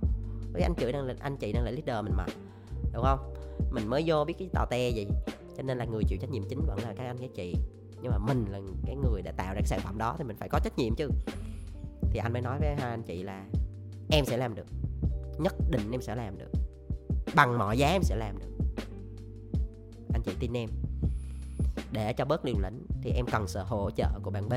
Với 0.52 0.62
anh 0.62 0.75
chửi 0.75 0.92
đang 0.92 1.04
là 1.04 1.14
anh 1.21 1.37
chị 1.37 1.52
đang 1.52 1.64
là 1.64 1.71
leader 1.71 2.04
mình 2.04 2.14
mà, 2.16 2.26
đúng 2.92 3.02
không? 3.02 3.35
Mình 3.73 3.87
mới 3.87 4.02
vô 4.06 4.25
biết 4.25 4.35
cái 4.38 4.49
tò 4.52 4.66
te 4.71 4.90
gì 4.90 5.06
cho 5.56 5.62
nên 5.62 5.78
là 5.78 5.85
người 5.85 6.04
chịu 6.04 6.18
trách 6.21 6.30
nhiệm 6.30 6.42
chính 6.49 6.61
vẫn 6.66 6.78
là 6.78 6.94
các 6.97 7.04
anh, 7.04 7.18
các 7.18 7.30
chị. 7.35 7.54
Nhưng 8.02 8.12
mà 8.12 8.18
mình 8.18 8.44
là 8.50 8.61
cái 8.87 8.97
người 8.97 9.23
đã 9.23 9.32
tạo 9.32 9.54
ra 9.54 9.54
cái 9.54 9.66
sản 9.66 9.80
phẩm 9.85 9.99
đó 9.99 10.14
thì 10.18 10.25
mình 10.25 10.37
phải 10.37 10.49
có 10.49 10.59
trách 10.64 10.78
nhiệm 10.78 10.94
chứ. 10.94 11.09
Thì 12.11 12.18
anh 12.18 12.32
mới 12.32 12.42
nói 12.42 12.59
với 12.61 12.75
hai 12.78 12.90
anh 12.90 13.02
chị 13.02 13.23
là 13.23 13.47
em 14.11 14.25
sẽ 14.25 14.37
làm 14.37 14.54
được. 14.54 14.66
Nhất 15.38 15.54
định 15.71 15.90
em 15.90 16.02
sẽ 16.02 16.14
làm 16.14 16.38
được. 16.38 16.50
Bằng 17.35 17.59
mọi 17.59 17.78
giá 17.78 17.88
em 17.88 18.02
sẽ 18.02 18.16
làm 18.16 18.38
được. 18.38 18.66
Anh 20.14 20.23
chị 20.25 20.32
tin 20.40 20.56
em. 20.56 20.68
Để 21.92 22.12
cho 22.12 22.25
bớt 22.25 22.44
liều 22.44 22.56
lĩnh 22.62 22.87
thì 23.02 23.11
em 23.11 23.26
cần 23.26 23.49
sự 23.49 23.61
hỗ 23.61 23.90
trợ 23.90 24.09
của 24.23 24.30
bạn 24.30 24.49
B 24.49 24.52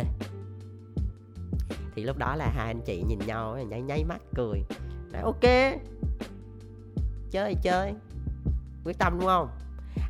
thì 1.95 2.03
lúc 2.03 2.17
đó 2.17 2.35
là 2.35 2.49
hai 2.55 2.67
anh 2.67 2.81
chị 2.85 3.03
nhìn 3.07 3.19
nhau 3.27 3.57
nháy 3.69 3.81
nháy 3.81 4.03
mắt 4.03 4.21
cười. 4.35 4.63
Nói, 5.11 5.21
ok, 5.21 5.43
chơi 7.31 7.55
chơi. 7.63 7.93
Quyết 8.83 8.97
tâm, 8.97 9.19
đúng 9.19 9.27
không? 9.27 9.49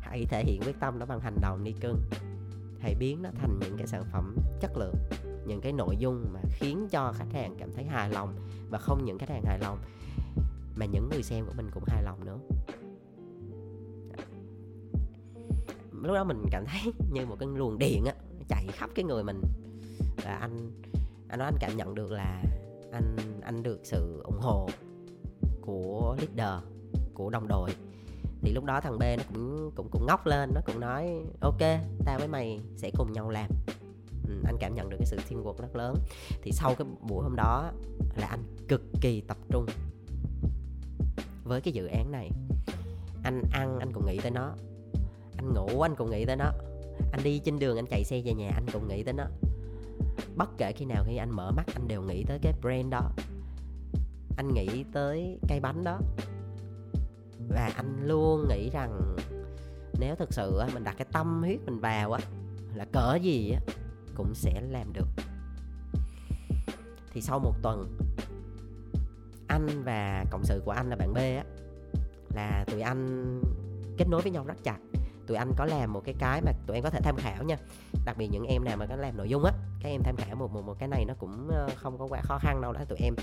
Hãy 0.08 0.26
thể 0.26 0.44
hiện 0.44 0.60
quyết 0.64 0.80
tâm 0.80 0.98
đó 0.98 1.06
bằng 1.06 1.20
hành 1.20 1.38
động 1.40 1.64
đi 1.64 1.72
cưng. 1.80 1.98
Hãy 2.80 2.94
biến 2.94 3.22
nó 3.22 3.30
thành 3.40 3.58
những 3.60 3.76
cái 3.76 3.86
sản 3.86 4.04
phẩm 4.12 4.36
chất 4.60 4.76
lượng, 4.76 4.94
những 5.46 5.60
cái 5.60 5.72
nội 5.72 5.96
dung 5.98 6.24
mà 6.32 6.40
khiến 6.52 6.88
cho 6.90 7.12
khách 7.12 7.32
hàng 7.32 7.56
cảm 7.58 7.72
thấy 7.72 7.84
hài 7.84 8.10
lòng 8.10 8.36
và 8.70 8.78
không 8.78 9.04
những 9.04 9.18
khách 9.18 9.28
hàng 9.28 9.44
hài 9.44 9.58
lòng, 9.58 9.78
mà 10.76 10.86
những 10.86 11.08
người 11.08 11.22
xem 11.22 11.46
của 11.46 11.52
mình 11.56 11.70
cũng 11.74 11.84
hài 11.86 12.02
lòng 12.02 12.24
nữa. 12.24 12.38
Lúc 16.02 16.14
đó 16.14 16.24
mình 16.24 16.42
cảm 16.50 16.64
thấy 16.66 16.92
như 17.12 17.26
một 17.26 17.36
cái 17.40 17.48
luồng 17.54 17.78
điện 17.78 18.04
á, 18.04 18.14
chạy 18.48 18.66
khắp 18.72 18.90
cái 18.94 19.04
người 19.04 19.24
mình. 19.24 19.40
Và 20.24 20.34
anh 20.34 20.70
anh 21.28 21.38
nói 21.38 21.48
anh 21.48 21.56
cảm 21.60 21.76
nhận 21.76 21.94
được 21.94 22.12
là 22.12 22.42
anh 22.92 23.16
anh 23.42 23.62
được 23.62 23.80
sự 23.84 24.20
ủng 24.24 24.38
hộ 24.40 24.68
của 25.60 26.16
leader, 26.18 26.64
của 27.14 27.30
đồng 27.30 27.48
đội 27.48 27.70
thì 28.46 28.52
lúc 28.52 28.64
đó 28.64 28.80
thằng 28.80 28.98
B 28.98 29.02
nó 29.02 29.24
cũng 29.32 29.70
cũng 29.74 29.88
cũng 29.90 30.06
ngóc 30.06 30.26
lên 30.26 30.50
nó 30.54 30.60
cũng 30.66 30.80
nói 30.80 31.24
ok 31.40 31.60
tao 32.04 32.18
với 32.18 32.28
mày 32.28 32.60
sẽ 32.76 32.90
cùng 32.96 33.12
nhau 33.12 33.30
làm. 33.30 33.50
Ừ, 34.28 34.34
anh 34.44 34.56
cảm 34.60 34.74
nhận 34.74 34.90
được 34.90 34.96
cái 34.98 35.06
sự 35.06 35.16
teamwork 35.28 35.56
rất 35.56 35.76
lớn. 35.76 35.96
Thì 36.42 36.52
sau 36.52 36.74
cái 36.74 36.86
buổi 37.08 37.22
hôm 37.22 37.36
đó 37.36 37.72
là 38.16 38.26
anh 38.26 38.40
cực 38.68 38.82
kỳ 39.00 39.20
tập 39.20 39.36
trung 39.50 39.66
với 41.44 41.60
cái 41.60 41.72
dự 41.72 41.86
án 41.86 42.12
này. 42.12 42.30
Anh 43.24 43.42
ăn 43.52 43.78
anh 43.78 43.92
cũng 43.92 44.06
nghĩ 44.06 44.18
tới 44.22 44.30
nó. 44.30 44.52
Anh 45.36 45.54
ngủ 45.54 45.80
anh 45.80 45.94
cũng 45.96 46.10
nghĩ 46.10 46.24
tới 46.24 46.36
nó. 46.36 46.52
Anh 47.12 47.20
đi 47.22 47.38
trên 47.38 47.58
đường 47.58 47.76
anh 47.76 47.86
chạy 47.86 48.04
xe 48.04 48.22
về 48.24 48.32
nhà 48.32 48.50
anh 48.54 48.66
cũng 48.72 48.88
nghĩ 48.88 49.02
tới 49.02 49.14
nó. 49.14 49.24
Bất 50.36 50.48
kể 50.58 50.72
khi 50.72 50.84
nào 50.84 51.04
khi 51.06 51.16
anh 51.16 51.30
mở 51.30 51.52
mắt 51.56 51.66
anh 51.74 51.88
đều 51.88 52.02
nghĩ 52.02 52.24
tới 52.24 52.38
cái 52.42 52.52
brand 52.62 52.90
đó. 52.90 53.10
Anh 54.36 54.54
nghĩ 54.54 54.84
tới 54.92 55.38
cây 55.48 55.60
bánh 55.60 55.84
đó 55.84 55.98
và 57.48 57.70
anh 57.76 58.06
luôn 58.06 58.48
nghĩ 58.48 58.70
rằng 58.70 59.16
nếu 59.98 60.14
thực 60.14 60.32
sự 60.32 60.62
mình 60.74 60.84
đặt 60.84 60.94
cái 60.98 61.06
tâm 61.12 61.42
huyết 61.42 61.58
mình 61.64 61.80
vào 61.80 62.12
á, 62.12 62.20
là 62.74 62.84
cỡ 62.92 63.14
gì 63.22 63.50
á, 63.50 63.60
cũng 64.14 64.34
sẽ 64.34 64.60
làm 64.70 64.92
được. 64.92 65.08
Thì 67.12 67.20
sau 67.20 67.38
một 67.38 67.54
tuần, 67.62 67.98
anh 69.48 69.82
và 69.84 70.24
cộng 70.30 70.44
sự 70.44 70.62
của 70.64 70.70
anh 70.70 70.90
là 70.90 70.96
bạn 70.96 71.14
B 71.14 71.16
á, 71.16 71.44
là 72.34 72.64
tụi 72.66 72.80
anh 72.80 73.40
kết 73.98 74.08
nối 74.08 74.22
với 74.22 74.32
nhau 74.32 74.44
rất 74.44 74.56
chặt. 74.64 74.78
Tụi 75.26 75.36
anh 75.36 75.52
có 75.56 75.64
làm 75.64 75.92
một 75.92 76.02
cái 76.04 76.14
cái 76.18 76.42
mà 76.42 76.52
tụi 76.66 76.76
em 76.76 76.84
có 76.84 76.90
thể 76.90 77.00
tham 77.02 77.16
khảo 77.16 77.44
nha. 77.44 77.56
Đặc 78.04 78.16
biệt 78.18 78.28
những 78.28 78.46
em 78.46 78.64
nào 78.64 78.76
mà 78.76 78.86
có 78.86 78.96
làm 78.96 79.16
nội 79.16 79.28
dung 79.28 79.44
á, 79.44 79.52
các 79.82 79.88
em 79.88 80.02
tham 80.02 80.16
khảo 80.16 80.36
một 80.36 80.52
một 80.52 80.62
một 80.62 80.76
cái 80.78 80.88
này 80.88 81.04
nó 81.04 81.14
cũng 81.18 81.48
ờ, 81.48 81.68
không 81.76 81.98
có 81.98 82.06
quá 82.06 82.20
khó 82.22 82.38
khăn 82.38 82.60
đâu 82.60 82.72
đó 82.72 82.80
tụi 82.88 82.98
em. 82.98 83.14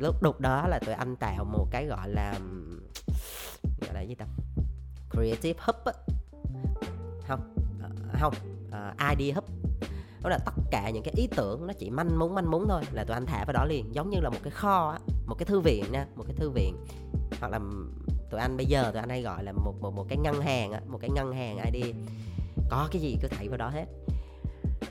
Lúc 0.00 0.22
đục 0.22 0.40
đó 0.40 0.68
là 0.68 0.78
tụi 0.78 0.94
anh 0.94 1.16
tạo 1.16 1.44
một 1.44 1.66
cái 1.70 1.86
gọi 1.86 2.08
là 2.08 2.38
gọi 3.92 4.02
là 4.02 4.08
gì 4.08 4.14
ta? 4.14 4.26
Creative 5.10 5.60
hub 5.66 5.76
á. 5.84 5.92
Không 7.28 7.54
ờ, 7.82 7.88
không 8.20 8.34
ờ, 8.70 8.92
id 9.10 9.18
idea 9.18 9.34
hub. 9.34 9.44
Đó 10.22 10.30
là 10.30 10.38
tất 10.38 10.52
cả 10.70 10.90
những 10.90 11.02
cái 11.02 11.14
ý 11.16 11.28
tưởng 11.36 11.66
nó 11.66 11.72
chỉ 11.78 11.90
manh 11.90 12.18
mún 12.18 12.34
manh 12.34 12.50
mún 12.50 12.64
thôi 12.68 12.82
là 12.92 13.04
tụi 13.04 13.14
anh 13.14 13.26
thả 13.26 13.44
vào 13.44 13.52
đó 13.52 13.64
liền. 13.64 13.94
Giống 13.94 14.10
như 14.10 14.20
là 14.20 14.30
một 14.30 14.38
cái 14.42 14.50
kho 14.50 14.90
á, 14.90 14.98
một 15.26 15.34
cái 15.38 15.46
thư 15.46 15.60
viện 15.60 15.84
nha, 15.92 16.06
một 16.16 16.24
cái 16.26 16.36
thư 16.36 16.50
viện. 16.50 16.76
Hoặc 17.40 17.52
là 17.52 17.60
tụi 18.30 18.40
anh 18.40 18.56
bây 18.56 18.66
giờ 18.66 18.90
tụi 18.92 19.00
anh 19.00 19.08
hay 19.08 19.22
gọi 19.22 19.44
là 19.44 19.52
một 19.52 19.74
một 19.80 19.94
một 19.94 20.06
cái 20.08 20.18
ngân 20.18 20.40
hàng 20.40 20.72
á, 20.72 20.80
một 20.86 20.98
cái 21.00 21.10
ngân 21.10 21.32
hàng 21.32 21.58
ID. 21.72 21.94
Có 22.70 22.88
cái 22.92 23.02
gì 23.02 23.16
cứ 23.22 23.28
thảy 23.28 23.48
vào 23.48 23.58
đó 23.58 23.68
hết. 23.68 23.86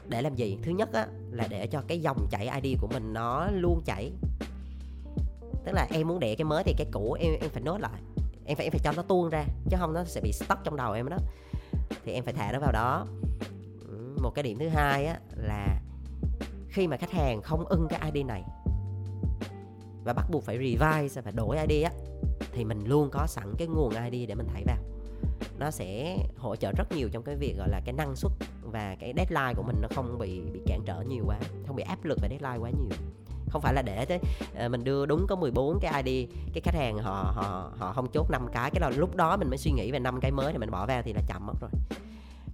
Để 0.07 0.21
làm 0.21 0.35
gì? 0.35 0.57
Thứ 0.63 0.71
nhất 0.71 0.93
á, 0.93 1.07
là 1.31 1.47
để 1.49 1.67
cho 1.67 1.81
cái 1.87 2.01
dòng 2.01 2.27
chảy 2.31 2.61
ID 2.61 2.77
của 2.81 2.87
mình 2.87 3.13
nó 3.13 3.47
luôn 3.51 3.81
chảy. 3.85 4.11
Tức 5.65 5.71
là 5.71 5.87
em 5.91 6.07
muốn 6.07 6.19
để 6.19 6.35
cái 6.35 6.45
mới 6.45 6.63
thì 6.63 6.73
cái 6.77 6.87
cũ 6.91 7.17
em 7.19 7.33
em 7.41 7.49
phải 7.49 7.61
nốt 7.61 7.77
lại 7.77 8.01
em 8.49 8.57
phải 8.57 8.65
em 8.65 8.71
phải 8.71 8.79
cho 8.83 8.91
nó 8.91 9.01
tuôn 9.01 9.29
ra, 9.29 9.45
chứ 9.69 9.77
không 9.79 9.93
nó 9.93 10.03
sẽ 10.03 10.21
bị 10.21 10.31
stuck 10.31 10.63
trong 10.63 10.75
đầu 10.75 10.93
em 10.93 11.09
đó. 11.09 11.17
Thì 12.03 12.13
em 12.13 12.23
phải 12.23 12.33
thả 12.33 12.51
nó 12.51 12.59
vào 12.59 12.71
đó. 12.71 13.05
Một 14.21 14.31
cái 14.35 14.43
điểm 14.43 14.57
thứ 14.59 14.67
hai 14.67 15.05
á, 15.05 15.19
là 15.35 15.81
khi 16.69 16.87
mà 16.87 16.97
khách 16.97 17.11
hàng 17.11 17.41
không 17.41 17.65
ưng 17.65 17.87
cái 17.89 18.11
ID 18.13 18.25
này 18.25 18.43
và 20.03 20.13
bắt 20.13 20.25
buộc 20.31 20.43
phải 20.43 20.57
revise 20.57 21.21
phải 21.21 21.33
đổi 21.33 21.57
ID 21.67 21.83
á, 21.83 21.91
thì 22.51 22.65
mình 22.65 22.79
luôn 22.85 23.09
có 23.11 23.27
sẵn 23.27 23.53
cái 23.57 23.67
nguồn 23.67 23.93
ID 24.11 24.29
để 24.29 24.35
mình 24.35 24.47
thảy 24.53 24.63
vào. 24.65 24.77
Nó 25.59 25.71
sẽ 25.71 26.17
hỗ 26.37 26.55
trợ 26.55 26.71
rất 26.77 26.91
nhiều 26.91 27.09
trong 27.11 27.23
cái 27.23 27.35
việc, 27.35 27.55
gọi 27.57 27.69
là, 27.69 27.81
cái 27.85 27.93
năng 27.93 28.15
suất 28.15 28.31
và 28.63 28.95
cái 28.99 29.13
deadline 29.17 29.53
của 29.55 29.63
mình 29.63 29.75
nó 29.81 29.87
không 29.95 30.17
bị 30.19 30.41
bị 30.53 30.59
cản 30.65 30.81
trở 30.85 31.01
nhiều 31.01 31.23
quá, 31.27 31.39
không 31.67 31.75
bị 31.75 31.83
áp 31.83 32.05
lực 32.05 32.19
về 32.21 32.29
deadline 32.29 32.57
quá 32.57 32.69
nhiều 32.69 32.97
không 33.49 33.61
phải 33.61 33.73
là 33.73 33.81
để 33.81 34.05
thế 34.05 34.19
ờ, 34.55 34.69
mình 34.69 34.83
đưa 34.83 35.05
đúng 35.05 35.25
có 35.27 35.35
14 35.35 35.79
cái 35.81 36.03
ID 36.03 36.29
cái 36.53 36.61
khách 36.61 36.75
hàng 36.75 36.97
họ 36.97 37.33
họ 37.35 37.71
họ 37.77 37.93
không 37.93 38.07
chốt 38.13 38.31
năm 38.31 38.47
cái 38.53 38.71
cái 38.71 38.81
là 38.81 38.89
lúc 38.89 39.15
đó 39.15 39.37
mình 39.37 39.49
mới 39.49 39.57
suy 39.57 39.71
nghĩ 39.71 39.91
về 39.91 39.99
năm 39.99 40.19
cái 40.21 40.31
mới 40.31 40.51
thì 40.51 40.57
mình 40.57 40.71
bỏ 40.71 40.85
vào 40.85 41.01
thì 41.01 41.13
là 41.13 41.21
chậm 41.27 41.45
mất 41.45 41.53
rồi. 41.61 41.71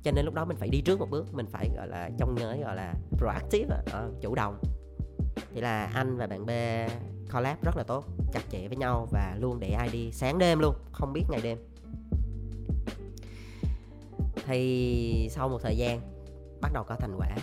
Cho 0.04 0.12
nên 0.12 0.26
lúc 0.26 0.34
đó 0.34 0.46
mình 0.46 0.58
phải 0.58 0.70
đi 0.70 0.82
trước 0.82 1.00
một 1.00 1.10
bước 1.10 1.34
mình 1.34 1.46
phải 1.46 1.70
gọi 1.76 1.88
là 1.88 2.10
trong 2.18 2.36
giới 2.40 2.60
gọi 2.60 2.76
là 2.76 2.94
proactive 3.18 3.78
đó, 3.92 4.02
chủ 4.22 4.36
động. 4.36 4.58
Thì 5.54 5.62
là 5.62 5.92
anh 5.94 6.18
và 6.18 6.28
bạn 6.28 6.46
B 6.46 6.50
collab 7.34 7.58
rất 7.64 7.78
là 7.78 7.84
tốt 7.84 8.06
chặt 8.34 8.42
chẽ 8.52 8.68
với 8.68 8.78
nhau 8.78 9.08
và 9.12 9.36
luôn 9.40 9.60
để 9.60 9.78
ID 9.92 10.16
sáng 10.16 10.38
đêm 10.38 10.60
luôn 10.60 10.76
không 10.92 11.14
biết 11.14 11.24
ngày 11.30 11.42
đêm. 11.44 11.58
Thì 14.46 15.28
sau 15.32 15.50
một 15.50 15.60
thời 15.62 15.78
gian 15.78 16.02
bắt 16.62 16.72
đầu 16.74 16.84
có 16.84 16.96
thành 16.96 17.16
quả 17.18 17.36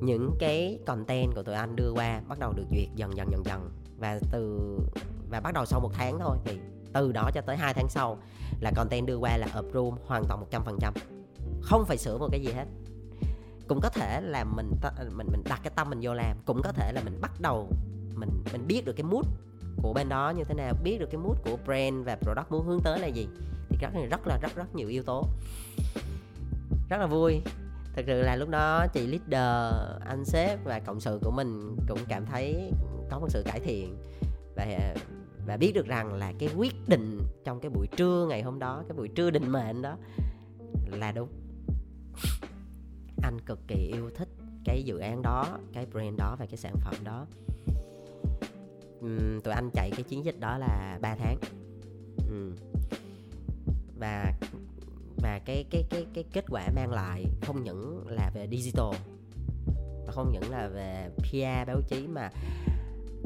những 0.00 0.36
cái 0.38 0.78
content 0.86 1.34
của 1.34 1.42
tụi 1.42 1.54
anh 1.54 1.76
đưa 1.76 1.90
qua 1.94 2.20
bắt 2.28 2.38
đầu 2.38 2.52
được 2.52 2.66
duyệt 2.70 2.88
dần 2.96 3.16
dần 3.16 3.30
dần 3.30 3.42
dần. 3.44 3.70
Và 3.98 4.18
từ, 4.32 4.60
và 5.30 5.40
bắt 5.40 5.54
đầu 5.54 5.64
sau 5.64 5.80
một 5.80 5.90
tháng 5.94 6.18
thôi, 6.18 6.36
thì 6.44 6.58
từ 6.92 7.12
đó 7.12 7.30
cho 7.34 7.40
tới 7.40 7.56
hai 7.56 7.74
tháng 7.74 7.88
sau 7.88 8.18
là 8.60 8.72
content 8.76 9.06
đưa 9.06 9.16
qua 9.16 9.36
là 9.36 9.46
approve 9.54 9.96
hoàn 10.06 10.24
toàn 10.28 10.44
100% 10.50 10.92
không 11.62 11.84
phải 11.84 11.98
sửa 11.98 12.18
một 12.18 12.28
cái 12.30 12.40
gì 12.40 12.52
hết. 12.52 12.66
Cũng 13.68 13.80
có 13.82 13.88
thể 13.88 14.20
là 14.20 14.44
mình 14.44 14.70
mình 15.16 15.26
mình 15.30 15.42
đặt 15.48 15.60
cái 15.62 15.72
tâm 15.76 15.90
mình 15.90 15.98
vô 16.02 16.14
làm, 16.14 16.36
cũng 16.46 16.62
có 16.62 16.72
thể 16.72 16.92
là 16.92 17.00
mình 17.04 17.18
bắt 17.20 17.40
đầu 17.40 17.68
mình 18.14 18.30
mình 18.52 18.66
biết 18.66 18.84
được 18.84 18.92
cái 18.92 19.04
mood 19.04 19.26
của 19.82 19.92
bên 19.92 20.08
đó 20.08 20.32
như 20.36 20.44
thế 20.44 20.54
nào, 20.54 20.74
biết 20.84 20.98
được 20.98 21.08
cái 21.10 21.20
mood 21.20 21.36
của 21.44 21.56
brand 21.64 22.06
và 22.06 22.16
product 22.16 22.50
muốn 22.50 22.66
hướng 22.66 22.80
tới 22.84 22.98
là 22.98 23.06
gì. 23.06 23.28
Thì 23.68 23.76
rất 23.80 23.88
là 23.94 24.06
rất 24.06 24.26
là, 24.26 24.38
rất 24.42 24.54
rất 24.54 24.74
nhiều 24.74 24.88
yếu 24.88 25.02
tố. 25.02 25.24
Rất 26.88 26.96
là 26.96 27.06
vui 27.06 27.40
thực 27.96 28.06
sự 28.06 28.22
là 28.22 28.36
lúc 28.36 28.48
đó 28.48 28.86
chị 28.86 29.06
leader 29.06 29.74
anh 30.06 30.24
sếp 30.24 30.64
và 30.64 30.78
cộng 30.78 31.00
sự 31.00 31.18
của 31.22 31.30
mình 31.30 31.76
cũng 31.88 31.98
cảm 32.08 32.26
thấy 32.26 32.70
có 33.10 33.18
một 33.18 33.26
sự 33.30 33.42
cải 33.42 33.60
thiện. 33.60 33.96
Và 34.56 34.94
và 35.46 35.56
biết 35.56 35.72
được 35.74 35.86
rằng 35.86 36.14
là 36.14 36.32
cái 36.38 36.48
quyết 36.56 36.74
định 36.88 37.20
trong 37.44 37.60
cái 37.60 37.70
buổi 37.70 37.86
trưa 37.96 38.26
ngày 38.28 38.42
hôm 38.42 38.58
đó 38.58 38.82
cái 38.88 38.96
buổi 38.96 39.08
trưa 39.08 39.30
định 39.30 39.52
mệnh 39.52 39.82
đó 39.82 39.96
là 40.86 41.12
đúng. 41.12 41.28
Anh 43.22 43.38
cực 43.46 43.58
kỳ 43.68 43.90
yêu 43.92 44.10
thích 44.14 44.28
cái 44.64 44.82
dự 44.82 44.98
án 44.98 45.22
đó 45.22 45.58
cái 45.72 45.86
brand 45.86 46.18
đó 46.18 46.36
và 46.38 46.46
cái 46.46 46.56
sản 46.56 46.74
phẩm 46.80 46.94
đó. 47.04 47.26
Uhm, 49.04 49.40
tụi 49.40 49.54
anh 49.54 49.70
chạy 49.74 49.90
cái 49.90 50.02
chiến 50.02 50.24
dịch 50.24 50.40
đó 50.40 50.58
là 50.58 50.98
3 51.00 51.14
tháng. 51.14 51.36
Uhm. 52.28 52.54
và 53.98 54.32
và 55.24 55.38
cái 55.44 55.64
cái 55.70 55.84
cái 55.90 56.06
cái 56.14 56.24
kết 56.32 56.44
quả 56.48 56.68
mang 56.74 56.92
lại 56.92 57.24
không 57.42 57.64
những 57.64 58.04
là 58.06 58.30
về 58.34 58.48
digital 58.50 59.00
mà 60.06 60.12
không 60.12 60.32
những 60.32 60.50
là 60.50 60.68
về 60.68 61.08
PR 61.18 61.66
báo 61.66 61.80
chí 61.88 62.06
mà 62.06 62.30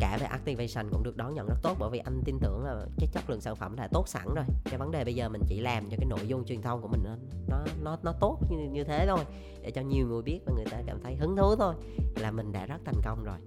cả 0.01 0.19
về 0.21 0.27
activation 0.27 0.91
cũng 0.91 1.03
được 1.03 1.17
đón 1.17 1.35
nhận 1.35 1.49
rất 1.49 1.57
tốt. 1.63 1.77
Bởi 1.81 1.91
vì 1.91 1.99
anh 1.99 2.23
tin 2.25 2.39
tưởng 2.41 2.65
là 2.65 2.87
cái 2.99 3.09
chất 3.13 3.31
lượng 3.31 3.41
sản 3.41 3.57
phẩm 3.57 3.77
là 3.77 3.89
tốt 3.93 4.09
sẵn 4.09 4.35
rồi. 4.35 4.45
Cái 4.65 4.79
vấn 4.79 4.91
đề 4.91 5.05
bây 5.05 5.15
giờ 5.15 5.29
mình 5.29 5.43
chỉ 5.49 5.61
làm 5.61 5.91
cho 5.91 5.97
cái 5.97 6.07
nội 6.07 6.27
dung 6.27 6.45
truyền 6.45 6.63
thông 6.63 6.83
của 6.83 6.89
mình 6.89 7.05
nó 7.49 7.65
nó 7.83 7.97
nó 8.03 8.13
tốt 8.21 8.39
như, 8.51 8.69
như 8.73 8.85
thế 8.85 9.07
thôi 9.09 9.25
để 9.63 9.71
cho 9.71 9.83
nhiều 9.83 10.07
người 10.07 10.23
biết 10.23 10.41
và 10.47 10.53
người 10.57 10.67
ta 10.71 10.83
cảm 10.87 11.01
thấy 11.03 11.17
hứng 11.17 11.37
thú 11.37 11.57
thôi 11.57 11.75
là 12.17 12.31
mình 12.31 12.53
đã 12.53 12.67
rất 12.67 12.79
thành 12.85 13.01
công 13.05 13.25
rồi. 13.25 13.39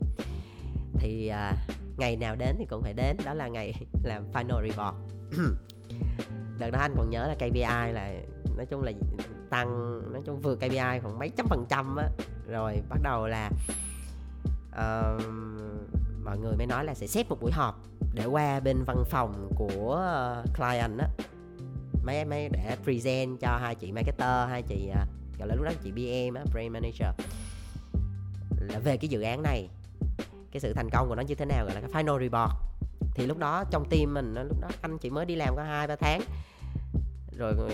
Thì 0.93 1.27
à, 1.27 1.53
ngày 1.97 2.15
nào 2.15 2.35
đến 2.35 2.55
thì 2.59 2.65
cũng 2.69 2.81
phải 2.81 2.93
đến. 2.93 3.17
Đó 3.25 3.33
là 3.33 3.47
ngày 3.47 3.73
làm 4.03 4.31
final 4.31 4.67
report. 4.67 4.95
Đợt 6.59 6.71
đó 6.71 6.79
anh 6.79 6.93
còn 6.97 7.09
nhớ 7.09 7.27
là 7.27 7.35
KPI 7.35 7.93
là 7.93 8.13
nói 8.61 8.65
chung 8.65 8.83
là 8.83 8.91
tăng 9.49 10.01
nói 10.13 10.21
chung 10.25 10.41
vượt 10.41 10.55
KPI 10.55 10.99
khoảng 11.01 11.19
mấy 11.19 11.29
trăm 11.37 11.47
phần 11.49 11.65
trăm 11.69 11.95
á. 11.95 12.09
Rồi 12.47 12.81
bắt 12.89 12.99
đầu 13.03 13.27
là 13.27 13.51
uh, 14.69 15.21
mọi 16.23 16.37
người 16.37 16.55
mới 16.57 16.67
nói 16.67 16.85
là 16.85 16.93
sẽ 16.93 17.07
xếp 17.07 17.29
một 17.29 17.37
buổi 17.41 17.51
họp 17.51 17.79
để 18.13 18.25
qua 18.25 18.59
bên 18.59 18.83
văn 18.83 19.03
phòng 19.09 19.51
của 19.55 20.01
uh, 20.41 20.55
client 20.57 20.97
á. 20.99 21.07
Mấy 22.03 22.25
mấy 22.25 22.49
để 22.49 22.77
present 22.83 23.39
cho 23.39 23.57
hai 23.61 23.75
chị 23.75 23.91
marketer 23.91 24.49
hai 24.49 24.61
chị 24.61 24.89
uh, 24.89 25.39
gọi 25.39 25.47
là 25.47 25.55
lúc 25.55 25.65
đó 25.65 25.71
chị 25.83 25.91
BM 25.91 26.35
á 26.35 26.43
brand 26.53 26.71
manager. 26.71 27.09
Là 28.59 28.79
về 28.79 28.97
cái 28.97 29.07
dự 29.09 29.21
án 29.21 29.43
này 29.43 29.69
cái 30.51 30.59
sự 30.59 30.73
thành 30.73 30.89
công 30.89 31.09
của 31.09 31.15
nó 31.15 31.21
như 31.21 31.35
thế 31.35 31.45
nào 31.45 31.65
gọi 31.65 31.75
là 31.75 31.81
cái 31.81 32.03
final 32.03 32.19
report. 32.19 32.51
Thì 33.15 33.25
lúc 33.25 33.37
đó 33.37 33.63
trong 33.71 33.89
team 33.89 34.13
mình 34.13 34.33
lúc 34.33 34.61
đó 34.61 34.67
anh 34.81 34.97
chị 34.97 35.09
mới 35.09 35.25
đi 35.25 35.35
làm 35.35 35.55
có 35.55 35.63
hai 35.63 35.87
ba 35.87 35.95
tháng 35.95 36.21
rồi 37.41 37.53
ờ, 37.57 37.69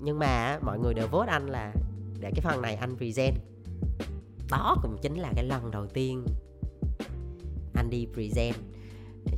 nhưng 0.00 0.18
mà 0.18 0.58
mọi 0.62 0.78
người 0.78 0.94
đều 0.94 1.06
vote 1.08 1.32
anh 1.32 1.46
là 1.46 1.72
để 2.20 2.30
cái 2.34 2.40
phần 2.42 2.62
này 2.62 2.74
anh 2.74 2.96
present. 2.96 3.34
Đó 4.50 4.76
cũng 4.82 4.96
chính 5.02 5.14
là 5.14 5.32
cái 5.36 5.44
lần 5.44 5.70
đầu 5.70 5.86
tiên 5.86 6.24
anh 7.74 7.90
đi 7.90 8.06
present 8.14 8.56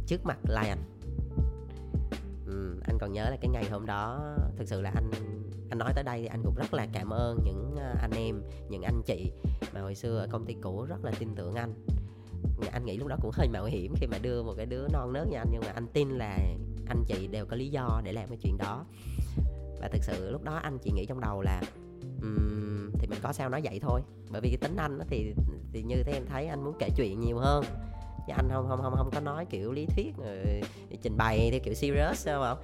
trước 0.06 0.24
mặt 0.24 0.38
Lion. 0.48 0.78
Ừ, 2.46 2.76
anh 2.84 2.98
còn 2.98 3.12
nhớ 3.12 3.30
là 3.30 3.36
cái 3.40 3.50
ngày 3.50 3.64
hôm 3.70 3.86
đó 3.86 4.34
thực 4.56 4.68
sự 4.68 4.80
là 4.80 4.92
anh 4.94 5.10
anh 5.70 5.78
nói 5.78 5.92
tới 5.94 6.04
đây 6.04 6.20
thì 6.20 6.26
anh 6.26 6.42
cũng 6.44 6.54
rất 6.54 6.74
là 6.74 6.86
cảm 6.92 7.10
ơn 7.10 7.38
những 7.44 7.74
ờ, 7.76 7.94
anh 8.00 8.10
em 8.10 8.42
những 8.68 8.82
anh 8.82 9.02
chị 9.06 9.32
mà 9.74 9.80
hồi 9.80 9.94
xưa 9.94 10.18
ở 10.18 10.26
công 10.30 10.46
ty 10.46 10.56
cũ 10.62 10.84
rất 10.88 11.04
là 11.04 11.12
tin 11.18 11.34
tưởng 11.34 11.54
anh. 11.54 11.74
Anh 12.72 12.84
nghĩ 12.84 12.96
lúc 12.96 13.08
đó 13.08 13.16
cũng 13.22 13.30
hơi 13.34 13.48
mạo 13.48 13.64
hiểm 13.64 13.94
khi 13.96 14.06
mà 14.06 14.18
đưa 14.18 14.42
một 14.42 14.54
cái 14.56 14.66
đứa 14.66 14.86
non 14.92 15.12
nớt 15.12 15.28
như 15.28 15.36
anh 15.36 15.48
nhưng 15.52 15.62
mà 15.66 15.72
anh 15.74 15.86
tin 15.86 16.08
là 16.08 16.38
anh 16.86 17.04
chị 17.06 17.26
đều 17.26 17.46
có 17.46 17.56
lý 17.56 17.68
do 17.68 18.00
để 18.04 18.12
làm 18.12 18.28
cái 18.28 18.38
chuyện 18.42 18.58
đó 18.58 18.84
và 19.84 19.90
thực 19.92 20.04
sự 20.04 20.30
lúc 20.30 20.42
đó 20.42 20.54
anh 20.54 20.78
chỉ 20.78 20.90
nghĩ 20.92 21.06
trong 21.06 21.20
đầu 21.20 21.42
là 21.42 21.62
um, 22.22 22.90
thì 22.98 23.06
mình 23.06 23.18
có 23.22 23.32
sao 23.32 23.48
nói 23.48 23.60
vậy 23.64 23.80
thôi. 23.82 24.00
Bởi 24.30 24.40
vì 24.40 24.48
cái 24.48 24.56
tính 24.56 24.76
anh 24.76 24.98
thì 25.08 25.34
thì 25.72 25.82
như 25.82 26.02
thế 26.02 26.12
em 26.12 26.26
thấy 26.26 26.46
anh 26.46 26.64
muốn 26.64 26.74
kể 26.78 26.88
chuyện 26.96 27.20
nhiều 27.20 27.38
hơn. 27.38 27.64
Chứ 28.26 28.32
anh 28.36 28.48
không 28.52 28.68
không 28.68 28.80
không 28.82 28.94
không 28.96 29.10
có 29.14 29.20
nói 29.20 29.46
kiểu 29.50 29.72
lý 29.72 29.86
thuyết 29.86 30.16
rồi 30.16 30.62
trình 31.02 31.16
bày 31.16 31.48
theo 31.50 31.60
kiểu 31.64 31.74
serious 31.74 32.26
đâu 32.26 32.42
không? 32.42 32.58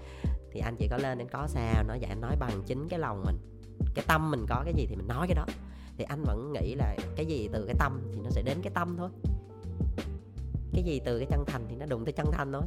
Thì 0.52 0.60
anh 0.60 0.76
chỉ 0.76 0.88
có 0.88 0.96
lên 0.96 1.18
anh 1.18 1.28
có 1.28 1.46
sao 1.46 1.84
nói 1.84 1.98
vậy 2.00 2.08
anh 2.08 2.20
nói 2.20 2.36
bằng 2.40 2.62
chính 2.66 2.88
cái 2.88 2.98
lòng 2.98 3.22
mình. 3.26 3.36
Cái 3.94 4.04
tâm 4.08 4.30
mình 4.30 4.46
có 4.48 4.62
cái 4.64 4.74
gì 4.76 4.86
thì 4.86 4.96
mình 4.96 5.08
nói 5.08 5.26
cái 5.26 5.34
đó. 5.34 5.46
Thì 5.98 6.04
anh 6.04 6.22
vẫn 6.22 6.52
nghĩ 6.52 6.74
là 6.74 6.96
cái 7.16 7.26
gì 7.26 7.48
từ 7.52 7.64
cái 7.66 7.74
tâm 7.78 8.00
thì 8.12 8.20
nó 8.24 8.30
sẽ 8.30 8.42
đến 8.42 8.58
cái 8.62 8.72
tâm 8.74 8.96
thôi. 8.98 9.08
Cái 10.72 10.82
gì 10.82 11.00
từ 11.04 11.18
cái 11.18 11.26
chân 11.30 11.44
thành 11.46 11.66
thì 11.68 11.76
nó 11.76 11.86
đụng 11.86 12.04
tới 12.04 12.12
chân 12.12 12.26
thành 12.32 12.52
thôi 12.52 12.62